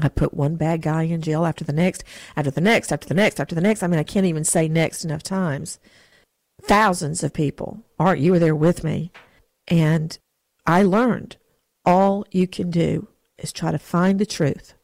[0.00, 2.04] I put one bad guy in jail after the next,
[2.36, 3.82] after the next, after the next, after the next.
[3.82, 5.78] I mean, I can't even say next enough times.
[6.62, 7.82] Thousands of people.
[7.98, 9.12] Art, you were there with me.
[9.68, 10.18] And
[10.66, 11.36] I learned
[11.84, 13.08] all you can do
[13.38, 14.74] is try to find the truth,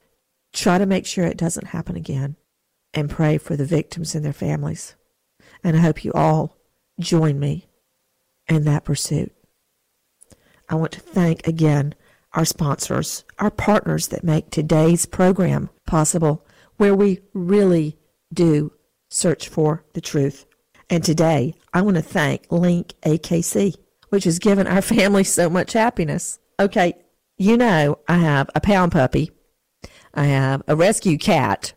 [0.53, 2.37] try to make sure it doesn't happen again,
[2.93, 4.95] and pray for the victims and their families.
[5.65, 6.57] And I hope you all
[7.01, 7.69] join me
[8.49, 9.33] in that pursuit.
[10.69, 11.95] I want to thank again
[12.35, 17.97] our sponsors, our partners that make today's program possible, where we really
[18.33, 18.73] do
[19.09, 20.45] search for the truth.
[20.91, 23.77] And today, I want to thank Link AKC,
[24.11, 26.39] which has given our family so much happiness.
[26.61, 26.95] Okay,
[27.37, 29.31] you know, I have a pound puppy,
[30.13, 31.73] I have a rescue cat,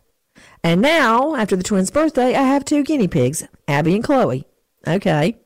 [0.64, 4.46] and now, after the twins' birthday, I have two guinea pigs, Abby and Chloe.
[4.88, 5.38] Okay,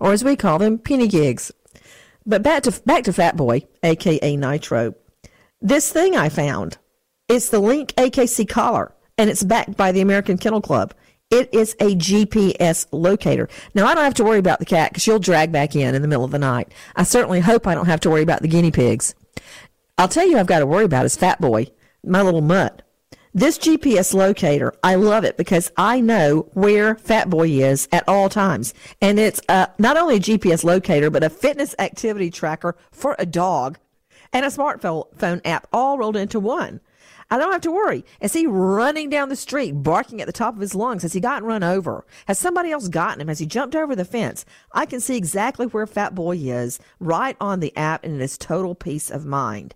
[0.00, 1.52] or as we call them, penny gigs.
[2.26, 4.94] But back to back to Fat Boy, aka Nitro.
[5.60, 6.78] This thing I found.
[7.28, 10.94] It's the Link AKC collar, and it's backed by the American Kennel Club.
[11.30, 13.48] It is a GPS locator.
[13.74, 16.02] Now I don't have to worry about the cat because she'll drag back in in
[16.02, 16.72] the middle of the night.
[16.96, 19.14] I certainly hope I don't have to worry about the guinea pigs.
[19.98, 21.68] I'll tell you, I've got to worry about is Fat Boy,
[22.04, 22.82] my little mutt.
[23.36, 28.28] This GPS locator, I love it because I know where Fat Boy is at all
[28.28, 28.72] times.
[29.00, 33.26] And it's uh, not only a GPS locator, but a fitness activity tracker for a
[33.26, 33.80] dog
[34.32, 36.80] and a smartphone app all rolled into one.
[37.28, 38.04] I don't have to worry.
[38.20, 41.02] Is he running down the street, barking at the top of his lungs?
[41.02, 42.06] Has he gotten run over?
[42.26, 43.26] Has somebody else gotten him?
[43.26, 44.44] Has he jumped over the fence?
[44.70, 48.38] I can see exactly where Fat Boy is right on the app, and it is
[48.38, 49.74] total peace of mind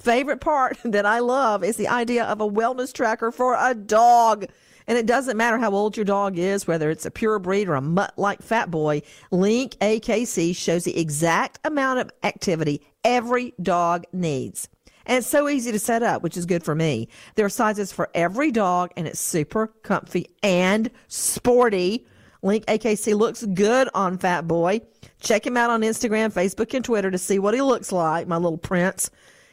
[0.00, 4.46] favorite part that I love is the idea of a wellness tracker for a dog.
[4.86, 7.74] And it doesn't matter how old your dog is, whether it's a pure breed or
[7.74, 14.04] a mutt like Fat Boy, Link AKC shows the exact amount of activity every dog
[14.12, 14.68] needs.
[15.06, 17.08] And it's so easy to set up, which is good for me.
[17.34, 22.06] There are sizes for every dog, and it's super comfy and sporty.
[22.42, 24.80] Link AKC looks good on Fat Boy.
[25.20, 28.36] Check him out on Instagram, Facebook, and Twitter to see what he looks like, my
[28.36, 29.10] little prince.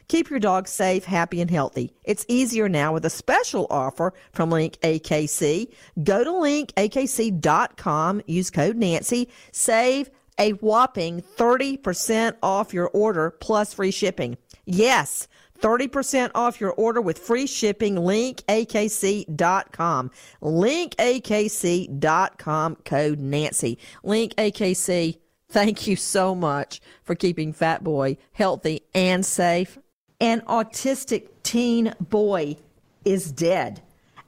[0.08, 1.92] Keep your dog safe, happy, and healthy.
[2.02, 5.70] It's easier now with a special offer from Link AKC.
[6.02, 13.90] Go to linkakc.com, use code Nancy, save a whopping 30% off your order plus free
[13.90, 14.38] shipping.
[14.64, 15.28] Yes,
[15.60, 17.96] 30% off your order with free shipping.
[17.96, 19.30] Linkakc.com.
[20.42, 21.96] Linkakc.com
[22.84, 23.78] code Nancy.
[24.02, 25.18] Link AKC.
[25.50, 29.78] Thank you so much for keeping Fat Boy healthy and safe.
[30.20, 32.56] An autistic teen boy
[33.04, 33.80] is dead.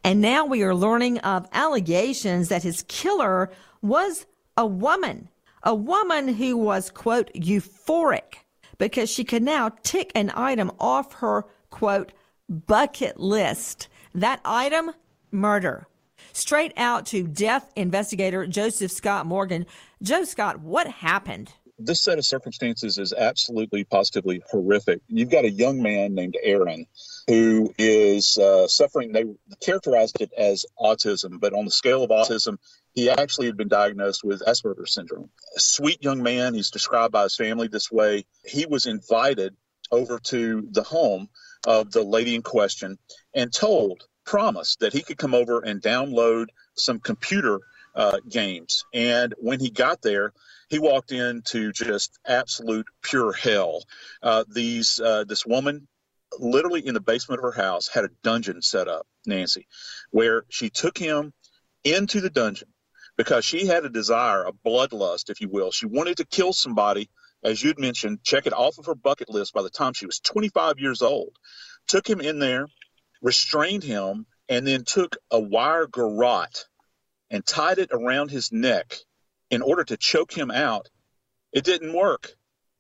[0.04, 3.50] And now we are learning of allegations that his killer
[3.82, 4.26] was
[4.56, 5.28] a woman,
[5.62, 8.36] a woman who was, quote, euphoric
[8.78, 12.12] because she could now tick an item off her, quote,
[12.48, 13.88] bucket list.
[14.14, 14.92] That item,
[15.30, 15.86] murder.
[16.32, 19.66] Straight out to death investigator Joseph Scott Morgan.
[20.02, 21.52] Joe Scott, what happened?
[21.82, 25.00] This set of circumstances is absolutely positively horrific.
[25.08, 26.86] You've got a young man named Aaron
[27.26, 29.12] who is uh, suffering.
[29.12, 29.24] They
[29.60, 32.58] characterized it as autism, but on the scale of autism,
[32.92, 35.30] he actually had been diagnosed with Asperger's syndrome.
[35.56, 36.52] A sweet young man.
[36.52, 38.26] He's described by his family this way.
[38.44, 39.56] He was invited
[39.90, 41.28] over to the home
[41.66, 42.98] of the lady in question
[43.34, 47.60] and told, promised that he could come over and download some computer
[47.94, 48.84] uh, games.
[48.92, 50.32] And when he got there,
[50.70, 53.82] he walked into just absolute pure hell.
[54.22, 55.88] Uh, these uh, this woman,
[56.38, 59.66] literally in the basement of her house, had a dungeon set up, Nancy,
[60.12, 61.34] where she took him
[61.82, 62.68] into the dungeon
[63.16, 65.72] because she had a desire, a bloodlust, if you will.
[65.72, 67.10] She wanted to kill somebody,
[67.42, 70.20] as you'd mentioned, check it off of her bucket list by the time she was
[70.20, 71.36] 25 years old.
[71.88, 72.68] Took him in there,
[73.20, 76.66] restrained him, and then took a wire garrote
[77.28, 78.96] and tied it around his neck
[79.50, 80.88] in order to choke him out.
[81.52, 82.34] It didn't work.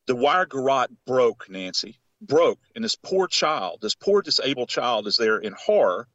[0.06, 2.60] The wire garrote broke, Nancy, broke.
[2.74, 6.08] And this poor child, this poor disabled child is there in horror.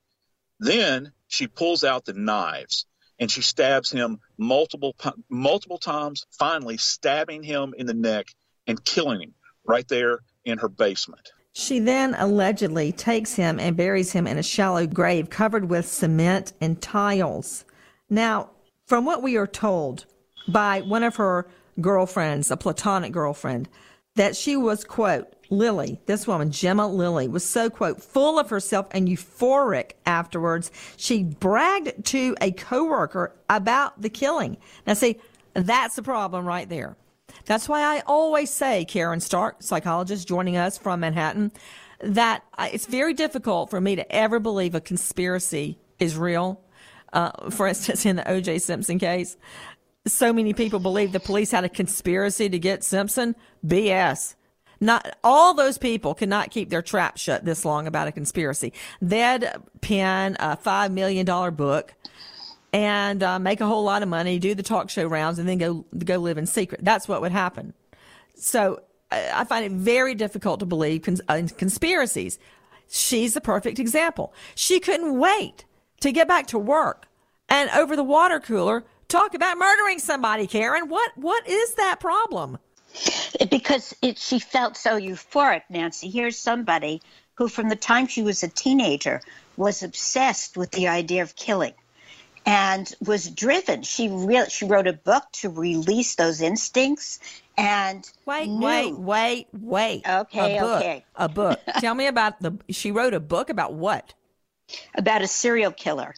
[0.60, 2.86] Then she pulls out the knives
[3.20, 4.96] and she stabs him multiple
[5.30, 8.28] multiple times, finally stabbing him in the neck
[8.68, 9.34] and killing him
[9.66, 11.32] right there in her basement.
[11.54, 16.52] She then allegedly takes him and buries him in a shallow grave covered with cement
[16.60, 17.64] and tiles.
[18.10, 18.52] Now,
[18.86, 20.06] from what we are told
[20.48, 21.48] by one of her
[21.82, 23.70] girlfriends, a platonic girlfriend,
[24.16, 28.88] that she was, quote, Lily, this woman, Gemma Lily, was so, quote, full of herself
[28.92, 30.72] and euphoric afterwards.
[30.98, 34.58] She bragged to a coworker about the killing.
[34.88, 35.20] Now, see,
[35.54, 36.96] that's the problem right there.
[37.46, 41.52] That's why I always say, Karen Stark, psychologist joining us from Manhattan,
[42.02, 46.62] that it's very difficult for me to ever believe a conspiracy is real.
[47.14, 48.60] Uh, for instance, in the O.J.
[48.60, 49.38] Simpson case,
[50.08, 53.36] so many people believe the police had a conspiracy to get Simpson.
[53.66, 54.36] BS.
[54.80, 58.74] Not all those people cannot keep their trap shut this long about a conspiracy.
[59.02, 59.50] They'd
[59.82, 61.94] pen a five million dollar book
[62.74, 65.58] and uh, make a whole lot of money, do the talk show rounds, and then
[65.58, 66.84] go go live in secret.
[66.84, 67.74] That's what would happen.
[68.36, 68.82] So
[69.12, 72.38] I find it very difficult to believe cons- uh, conspiracies.
[72.90, 74.34] She's the perfect example.
[74.56, 75.66] She couldn't wait
[76.02, 77.08] to get back to work
[77.48, 80.48] and over the water cooler talk about murdering somebody.
[80.48, 82.58] Karen, what what is that problem?
[83.50, 86.10] Because it, she felt so euphoric, Nancy.
[86.10, 87.02] Here's somebody
[87.36, 89.22] who, from the time she was a teenager,
[89.58, 91.74] was obsessed with the idea of killing
[92.46, 93.82] and was driven.
[93.82, 97.20] She really she wrote a book to release those instincts
[97.58, 98.66] and wait, knew.
[98.66, 100.08] wait, wait, wait.
[100.08, 101.06] Okay, a book, okay.
[101.16, 101.60] A book.
[101.80, 102.58] Tell me about the.
[102.70, 104.14] She wrote a book about what?
[104.96, 106.16] About a serial killer.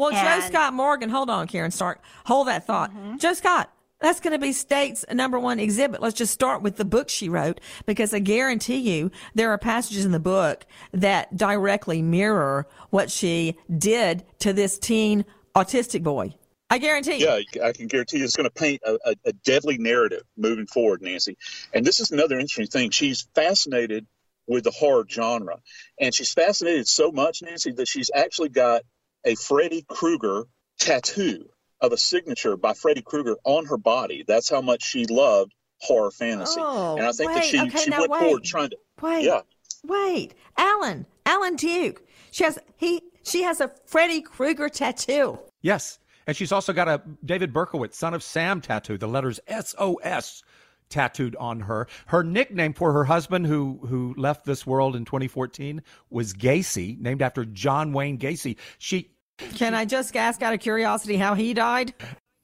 [0.00, 1.10] Well, and, Joe Scott Morgan.
[1.10, 2.00] Hold on, Karen Stark.
[2.24, 2.90] Hold that thought.
[2.90, 3.18] Mm-hmm.
[3.18, 3.70] Joe Scott.
[4.00, 6.00] That's going to be state's number one exhibit.
[6.00, 10.06] Let's just start with the book she wrote because I guarantee you there are passages
[10.06, 16.34] in the book that directly mirror what she did to this teen autistic boy.
[16.70, 17.26] I guarantee you.
[17.26, 20.66] Yeah, I can guarantee you it's going to paint a, a, a, deadly narrative moving
[20.66, 21.36] forward, Nancy.
[21.74, 22.90] And this is another interesting thing.
[22.90, 24.06] She's fascinated
[24.46, 25.58] with the horror genre.
[26.00, 28.82] And she's fascinated so much, Nancy, that she's actually got
[29.24, 30.44] a Freddy Krueger
[30.78, 31.46] tattoo
[31.80, 34.24] of a signature by Freddy Krueger on her body.
[34.26, 36.60] That's how much she loved horror fantasy.
[36.62, 38.76] Oh, and I think wait, that she, okay, she went wait, forward trying to.
[39.00, 39.24] Wait.
[39.24, 39.40] Yeah.
[39.84, 40.34] Wait.
[40.56, 41.06] Alan.
[41.24, 42.02] Alan Duke.
[42.30, 45.38] She has he she has a Freddy Krueger tattoo.
[45.62, 45.98] Yes.
[46.26, 50.42] And she's also got a David Berkowitz, son of Sam tattoo, the letters SOS
[50.90, 51.86] tattooed on her.
[52.06, 57.22] Her nickname for her husband, who who left this world in 2014, was Gacy, named
[57.22, 58.56] after John Wayne Gacy.
[58.78, 59.10] She.
[59.54, 61.94] Can I just ask out of curiosity how he died?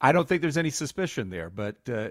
[0.01, 2.09] I don't think there's any suspicion there, but uh,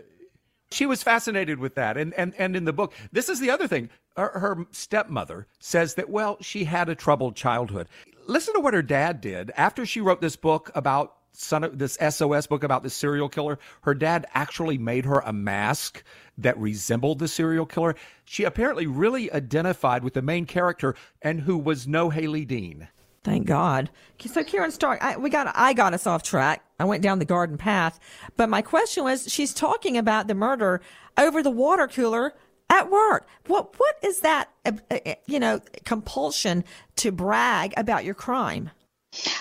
[0.70, 1.97] she was fascinated with that.
[1.97, 3.91] And and and in the book, this is the other thing.
[4.16, 7.89] Her, her stepmother says that well, she had a troubled childhood.
[8.26, 11.99] Listen to what her dad did after she wrote this book about son of this
[12.01, 16.03] SOS book about the serial killer, her dad actually made her a mask
[16.39, 17.95] that resembled the serial killer.
[18.24, 22.89] She apparently really identified with the main character and who was no Hailey Dean.
[23.24, 23.91] Thank God.
[24.24, 26.62] So Karen Stark, I, we got I got us off track.
[26.78, 27.99] I went down the garden path,
[28.37, 30.80] but my question was, she's talking about the murder
[31.18, 32.34] over the water cooler
[32.70, 33.26] at work.
[33.47, 34.51] What what is that?
[34.64, 36.62] Uh, uh, you know, compulsion
[36.97, 38.70] to brag about your crime.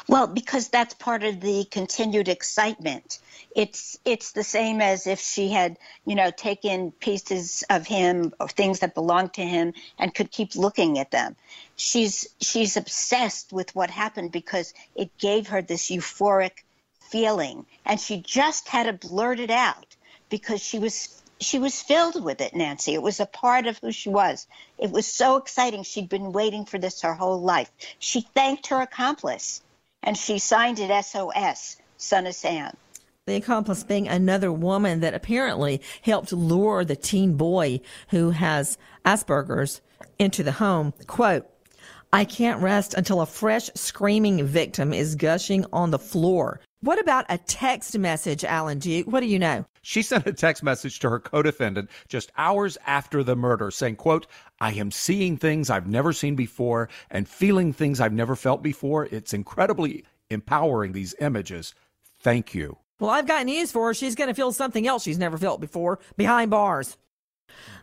[0.07, 3.19] Well, because that's part of the continued excitement.
[3.55, 8.47] It's it's the same as if she had, you know, taken pieces of him or
[8.47, 11.35] things that belonged to him and could keep looking at them.
[11.75, 16.63] She's she's obsessed with what happened because it gave her this euphoric
[16.99, 19.95] feeling and she just had to blurt it out
[20.29, 22.93] because she was she was filled with it, Nancy.
[22.93, 24.47] It was a part of who she was.
[24.77, 25.83] It was so exciting.
[25.83, 27.71] She'd been waiting for this her whole life.
[27.99, 29.61] She thanked her accomplice
[30.05, 32.71] and she signed it SOS, Son of Sam.
[33.25, 39.81] The accomplice being another woman that apparently helped lure the teen boy who has Asperger's
[40.19, 40.93] into the home.
[41.07, 41.47] Quote,
[42.13, 46.61] I can't rest until a fresh screaming victim is gushing on the floor.
[46.85, 49.07] What about a text message, Alan Duke?
[49.07, 49.65] What do you know?
[49.81, 54.27] She sent a text message to her co-defendant just hours after the murder saying, quote,
[54.61, 59.05] I am seeing things I've never seen before and feeling things I've never felt before.
[59.05, 61.73] It's incredibly empowering, these images.
[62.19, 62.77] Thank you.
[62.99, 63.95] Well, I've got news for her.
[63.95, 66.97] She's going to feel something else she's never felt before behind bars.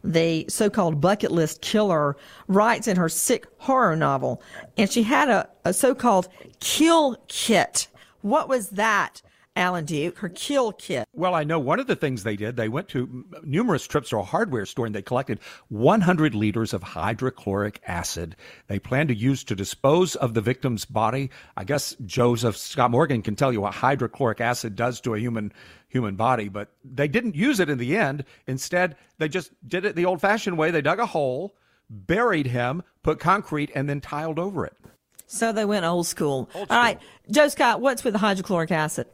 [0.05, 4.41] The so called bucket list killer writes in her sick horror novel,
[4.77, 6.29] and she had a, a so called
[6.61, 7.89] kill kit.
[8.23, 9.23] What was that?
[9.55, 11.07] Alan Duke, her kill kit.
[11.13, 14.19] Well, I know one of the things they did, they went to numerous trips to
[14.19, 18.35] a hardware store and they collected 100 liters of hydrochloric acid
[18.69, 21.31] they plan to use to dispose of the victim's body.
[21.57, 25.53] I guess Joseph Scott Morgan can tell you what hydrochloric acid does to a human
[25.89, 28.25] human body, but they didn't use it in the end.
[28.47, 30.71] Instead, they just did it the old-fashioned way.
[30.71, 31.55] They dug a hole,
[31.91, 34.77] buried him, put concrete and then tiled over it.
[35.33, 36.51] So they went old school.
[36.55, 36.67] old school.
[36.69, 39.07] All right, Joe Scott, what's with the hydrochloric acid?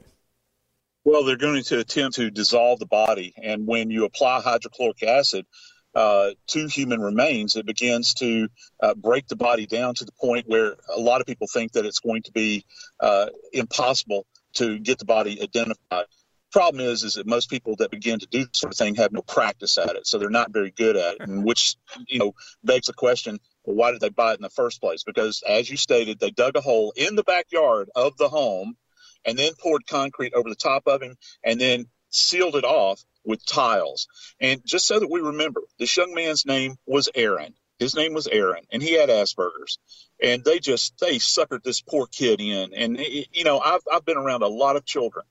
[1.04, 5.46] Well, they're going to attempt to dissolve the body, and when you apply hydrochloric acid
[5.94, 8.48] uh, to human remains, it begins to
[8.82, 11.86] uh, break the body down to the point where a lot of people think that
[11.86, 12.64] it's going to be
[12.98, 16.06] uh, impossible to get the body identified.
[16.50, 19.12] Problem is, is that most people that begin to do this sort of thing have
[19.12, 21.20] no practice at it, so they're not very good at it.
[21.20, 21.76] And which,
[22.08, 22.32] you know,
[22.64, 23.38] begs the question:
[23.74, 25.02] Why did they buy it in the first place?
[25.04, 28.76] Because, as you stated, they dug a hole in the backyard of the home
[29.24, 33.44] and then poured concrete over the top of him and then sealed it off with
[33.44, 34.08] tiles.
[34.40, 37.54] And just so that we remember, this young man's name was Aaron.
[37.78, 39.78] His name was Aaron, and he had Asperger's.
[40.20, 42.74] And they just they suckered this poor kid in.
[42.74, 45.24] And you know, I've I've been around a lot of children,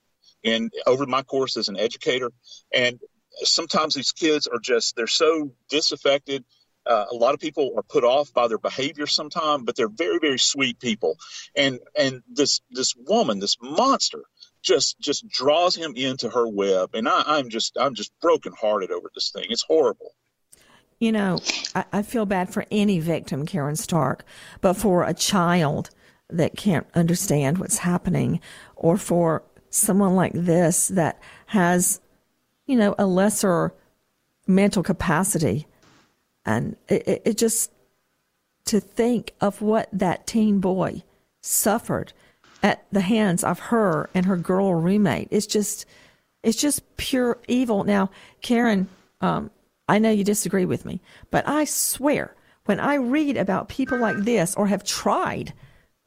[0.46, 2.32] and over my course as an educator,
[2.74, 3.00] and
[3.44, 6.46] sometimes these kids are just they're so disaffected
[6.88, 10.20] uh, a lot of people are put off by their behavior sometimes, but they're very,
[10.20, 11.18] very sweet people.
[11.56, 14.24] And and this this woman, this monster,
[14.62, 16.92] just just draws him into her web.
[16.94, 19.46] And I, I'm just I'm just brokenhearted over this thing.
[19.50, 20.14] It's horrible.
[21.00, 21.42] You know,
[21.76, 24.26] I, I feel bad for any victim, Karen Stark,
[24.62, 25.92] but for a child
[26.30, 28.42] that can't understand what's happening,
[28.76, 32.02] or for someone like this that has,
[32.66, 33.74] you know, a lesser
[34.48, 35.68] mental capacity
[36.48, 37.72] and it, it just,
[38.66, 41.04] to think of what that teen boy
[41.42, 42.14] suffered
[42.64, 45.86] at the hands of her and her girl roommate, it's just,
[46.42, 47.84] it's just pure evil.
[47.84, 48.10] Now,
[48.42, 48.88] Karen,
[49.22, 49.52] um,
[49.88, 52.34] I know you disagree with me, but I swear
[52.66, 55.54] when I read about people like this or have tried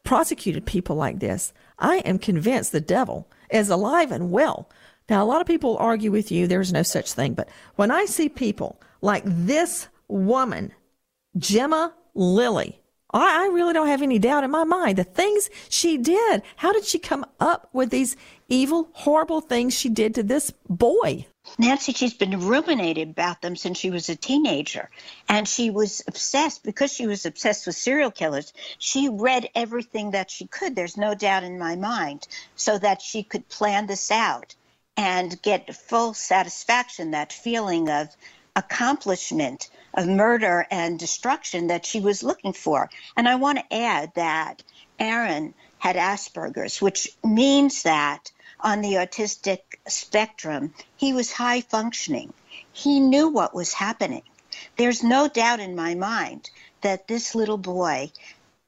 [0.04, 4.68] prosecuted people like this, I am convinced the devil is alive and well.
[5.08, 8.04] Now, a lot of people argue with you, there's no such thing, but when I
[8.04, 10.72] see people like this woman,
[11.38, 12.80] Gemma Lilly,
[13.12, 14.98] I, I really don't have any doubt in my mind.
[14.98, 18.16] The things she did, how did she come up with these
[18.48, 21.26] evil, horrible things she did to this boy?
[21.58, 24.90] Nancy, she's been ruminating about them since she was a teenager.
[25.28, 30.30] And she was obsessed, because she was obsessed with serial killers, she read everything that
[30.30, 34.54] she could, there's no doubt in my mind, so that she could plan this out
[34.96, 38.14] and get full satisfaction, that feeling of
[38.54, 42.90] accomplishment of murder and destruction that she was looking for.
[43.16, 44.62] And I want to add that
[44.98, 48.30] Aaron had Asperger's, which means that
[48.60, 52.32] on the autistic spectrum, he was high functioning.
[52.72, 54.22] He knew what was happening.
[54.76, 56.50] There's no doubt in my mind
[56.82, 58.12] that this little boy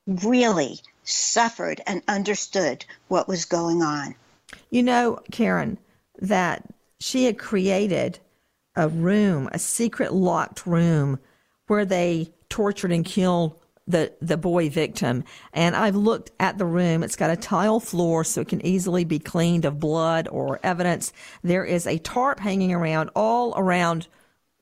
[0.07, 4.15] really suffered and understood what was going on.
[4.71, 5.79] You know, Karen,
[6.21, 6.65] that
[6.99, 8.19] she had created
[8.77, 11.19] a room, a secret locked room
[11.67, 15.25] where they tortured and killed the, the boy victim.
[15.53, 17.03] And I've looked at the room.
[17.03, 21.13] It's got a tile floor so it can easily be cleaned of blood or evidence.
[21.43, 24.07] There is a tarp hanging around all around,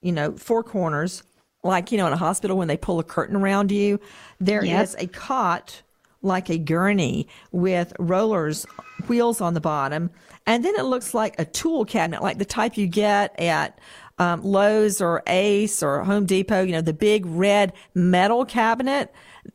[0.01, 1.23] you know, four corners,
[1.63, 4.01] like, you know, in a hospital when they pull a curtain around you.
[4.41, 4.83] There Yep.
[4.85, 5.83] is a cot
[6.23, 8.67] like a gurney with rollers,
[9.09, 10.11] wheels on the bottom.
[10.47, 13.79] And then it looks like a tool cabinet, like the type you get at
[14.19, 19.13] um, Lowe's or Ace or Home Depot, you know, the big red metal cabinet.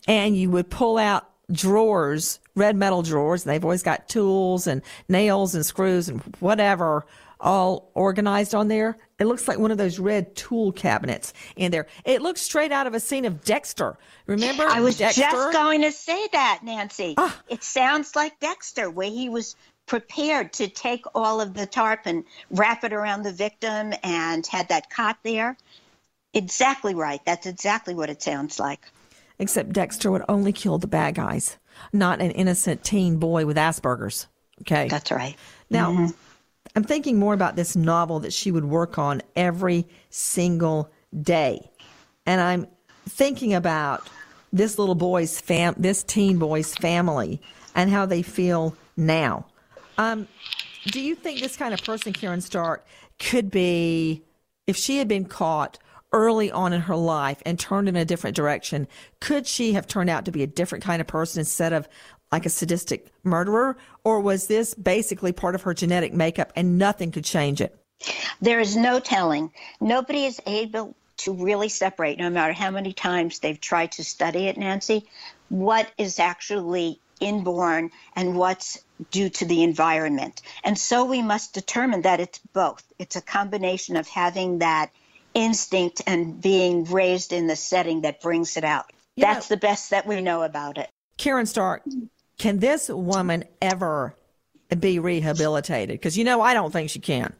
[0.07, 3.45] And you would pull out drawers, red metal drawers.
[3.45, 7.05] And they've always got tools and nails and screws and whatever
[7.39, 8.97] all organized on there.
[9.18, 11.88] It looks like one of those red tool cabinets in there.
[12.03, 13.97] It looks straight out of a scene of Dexter.
[14.28, 14.63] Remember?
[14.63, 15.22] I was Dexter?
[15.22, 17.13] just going to say that, Nancy.
[17.18, 17.41] Ah.
[17.47, 19.55] It sounds like Dexter, where he was
[19.86, 24.68] prepared to take all of the tarp and wrap it around the victim and had
[24.70, 25.55] that cot there.
[26.34, 27.22] Exactly right.
[27.26, 28.86] That's exactly what it sounds like.
[29.39, 31.57] Except Dexter would only kill the bad guys,
[31.93, 34.28] not an innocent teen boy with Asperger's.
[34.61, 34.88] Okay.
[34.89, 35.36] That's right.
[35.70, 36.09] Now,
[36.76, 41.69] I'm thinking more about this novel that she would work on every single day.
[42.26, 42.67] And I'm
[43.07, 44.07] thinking about
[44.51, 47.41] this little boy's fam, this teen boy's family
[47.76, 49.45] and how they feel now.
[49.97, 50.28] Um,
[50.88, 52.86] do you think this kind of person, Karen Stark,
[53.19, 54.23] could be,
[54.67, 55.78] if she had been caught
[56.11, 58.88] early on in her life and turned in a different direction,
[59.19, 61.88] could she have turned out to be a different kind of person instead of
[62.36, 63.77] like a sadistic murderer?
[64.03, 67.79] Or was this basically part of her genetic makeup and nothing could change it?
[68.41, 69.51] There is no telling.
[69.79, 74.47] Nobody is able to really separate, no matter how many times they've tried to study
[74.47, 75.05] it, Nancy,
[75.47, 80.41] what is actually inborn and what's due to the environment.
[80.65, 82.83] And so we must determine that it's both.
[82.99, 84.91] It's a combination of having that
[85.33, 88.91] instinct and being raised in the setting that brings it out.
[89.15, 89.33] Yeah.
[89.33, 90.89] That's the best that we know about it.
[91.17, 91.83] Karen Stark,
[92.38, 94.15] can this woman ever
[94.79, 95.99] be rehabilitated?
[95.99, 97.33] Because you know, I don't think she can.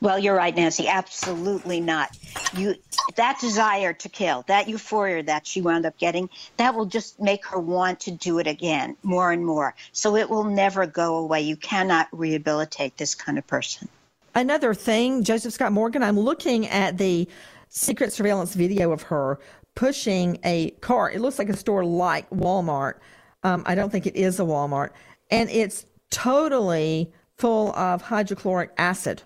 [0.00, 0.86] Well, you're right, Nancy.
[0.86, 2.16] Absolutely not.
[2.56, 2.76] You
[3.16, 7.44] that desire to kill, that euphoria that she wound up getting, that will just make
[7.46, 9.74] her want to do it again more and more.
[9.92, 11.40] So it will never go away.
[11.40, 13.88] You cannot rehabilitate this kind of person.
[14.34, 17.28] Another thing, Joseph Scott Morgan, I'm looking at the
[17.68, 19.40] secret surveillance video of her
[19.74, 21.10] pushing a car.
[21.10, 22.94] It looks like a store like Walmart.
[23.42, 24.90] Um, I don't think it is a Walmart.
[25.30, 29.22] And it's totally full of hydrochloric acid.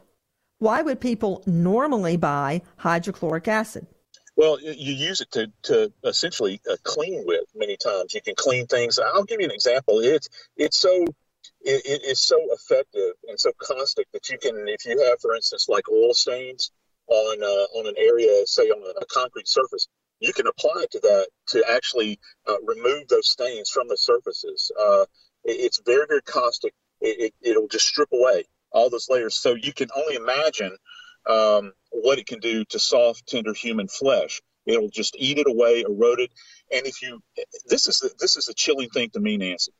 [0.58, 3.86] Why would people normally buy hydrochloric acid?
[4.36, 8.14] Well, you use it to, to essentially uh, clean with many times.
[8.14, 8.98] You can clean things.
[8.98, 10.00] I'll give you an example.
[10.00, 11.04] It's it's so
[11.60, 15.34] it, it- it's so effective and so caustic that you can, if you have, for
[15.34, 16.70] instance, like oil stains
[17.08, 19.86] on uh, on an area, say on a concrete surface,
[20.22, 22.18] you can apply it to that to actually
[22.48, 24.70] uh, remove those stains from the surfaces.
[24.78, 25.04] Uh,
[25.44, 26.72] it, it's very very caustic.
[27.00, 29.34] It, it, it'll just strip away all those layers.
[29.34, 30.76] So you can only imagine
[31.28, 34.40] um, what it can do to soft, tender human flesh.
[34.64, 36.30] It'll just eat it away, erode it.
[36.72, 37.20] And if you,
[37.66, 39.72] this is the, this is a chilling thing to me, Nancy.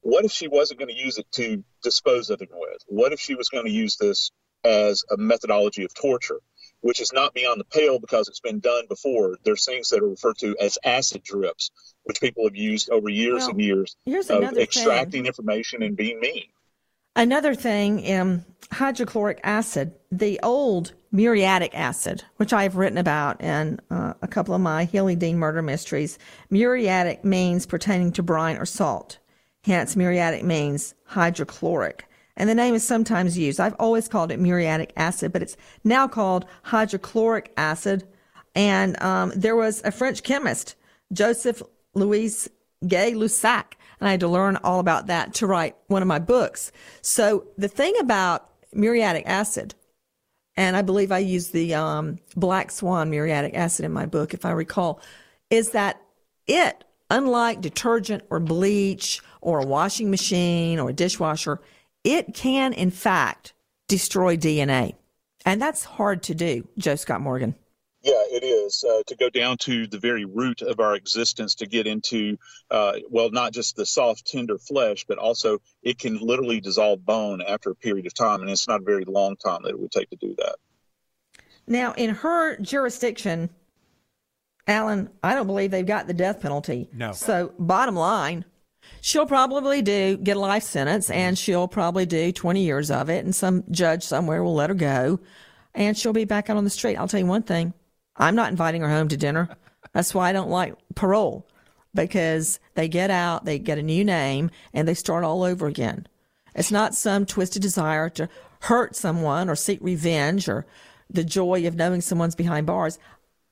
[0.00, 2.82] What if she wasn't going to use it to dispose of him with?
[2.86, 4.30] What if she was going to use this
[4.64, 6.40] as a methodology of torture,
[6.80, 9.36] which is not beyond the pale because it's been done before?
[9.44, 11.70] There's things that are referred to as acid drips,
[12.04, 16.20] which people have used over years Well, and years here's of extracting information and being
[16.20, 16.44] mean.
[17.16, 24.14] Another thing, um, hydrochloric acid, the old muriatic acid, which I've written about in uh,
[24.22, 26.18] a couple of my Hailey Dean murder mysteries.
[26.50, 29.18] Muriatic means pertaining to brine or salt.
[29.64, 32.06] Hence, muriatic means hydrochloric.
[32.36, 33.60] And the name is sometimes used.
[33.60, 38.06] I've always called it muriatic acid, but it's now called hydrochloric acid.
[38.54, 40.74] And um, there was a French chemist,
[41.12, 41.62] Joseph
[41.94, 42.48] Louis
[42.86, 46.18] Gay Lussac, and I had to learn all about that to write one of my
[46.18, 46.72] books.
[47.02, 49.74] So the thing about muriatic acid,
[50.56, 54.44] and I believe I use the um, black swan muriatic acid in my book, if
[54.44, 55.00] I recall,
[55.50, 56.00] is that
[56.46, 61.60] it, unlike detergent or bleach or a washing machine or a dishwasher,
[62.04, 63.52] it can in fact
[63.88, 64.94] destroy DNA.
[65.44, 67.54] And that's hard to do, Joe Scott Morgan.
[68.02, 71.66] Yeah, it is uh, to go down to the very root of our existence to
[71.66, 72.38] get into,
[72.70, 77.42] uh, well, not just the soft, tender flesh, but also it can literally dissolve bone
[77.42, 79.90] after a period of time, and it's not a very long time that it would
[79.90, 80.56] take to do that.
[81.66, 83.50] Now, in her jurisdiction,
[84.66, 86.88] Alan, I don't believe they've got the death penalty.
[86.94, 87.12] No.
[87.12, 88.46] So, bottom line,
[89.00, 91.18] she'll probably do get a life sentence mm-hmm.
[91.18, 94.74] and she'll probably do 20 years of it and some judge somewhere will let her
[94.74, 95.18] go
[95.74, 96.96] and she'll be back out on the street.
[96.96, 97.72] I'll tell you one thing.
[98.16, 99.48] I'm not inviting her home to dinner.
[99.92, 101.46] That's why I don't like parole
[101.94, 106.06] because they get out, they get a new name and they start all over again.
[106.54, 108.28] It's not some twisted desire to
[108.60, 110.66] hurt someone or seek revenge or
[111.08, 112.98] the joy of knowing someone's behind bars.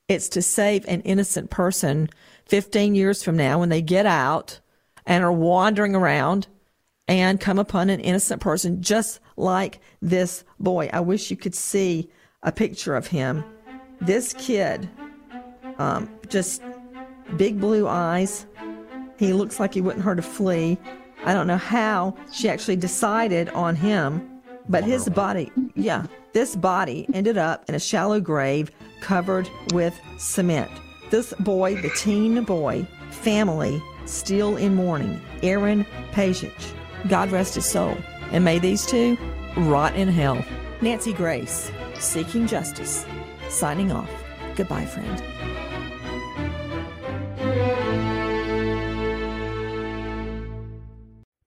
[0.09, 2.09] It's to save an innocent person
[2.47, 4.61] 15 years from now when they get out
[5.09, 6.46] and are wandering around
[7.09, 10.90] and come upon an innocent person just like this boy.
[10.92, 12.11] I wish you could see
[12.42, 13.42] a picture of him.
[14.00, 14.88] This kid,
[15.78, 16.62] um, just
[17.36, 18.46] big blue eyes.
[19.18, 20.78] He looks like he wouldn't hurt a flea.
[21.24, 27.09] I don't know how she actually decided on him, but his body, yeah, this body
[27.14, 30.70] ended up in a shallow grave covered with cement.
[31.11, 35.20] This boy, the teen boy, family, still in mourning.
[35.42, 36.72] Aaron Pajich.
[37.09, 37.96] God rest his soul.
[38.32, 39.16] And may these two
[39.56, 40.44] rot in hell.
[40.80, 43.04] Nancy Grace, Seeking Justice.
[43.48, 44.11] Signing off.
[44.56, 45.22] Goodbye, friend.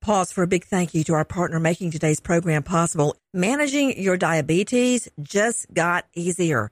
[0.01, 3.15] Pause for a big thank you to our partner making today's program possible.
[3.33, 6.71] Managing your diabetes just got easier.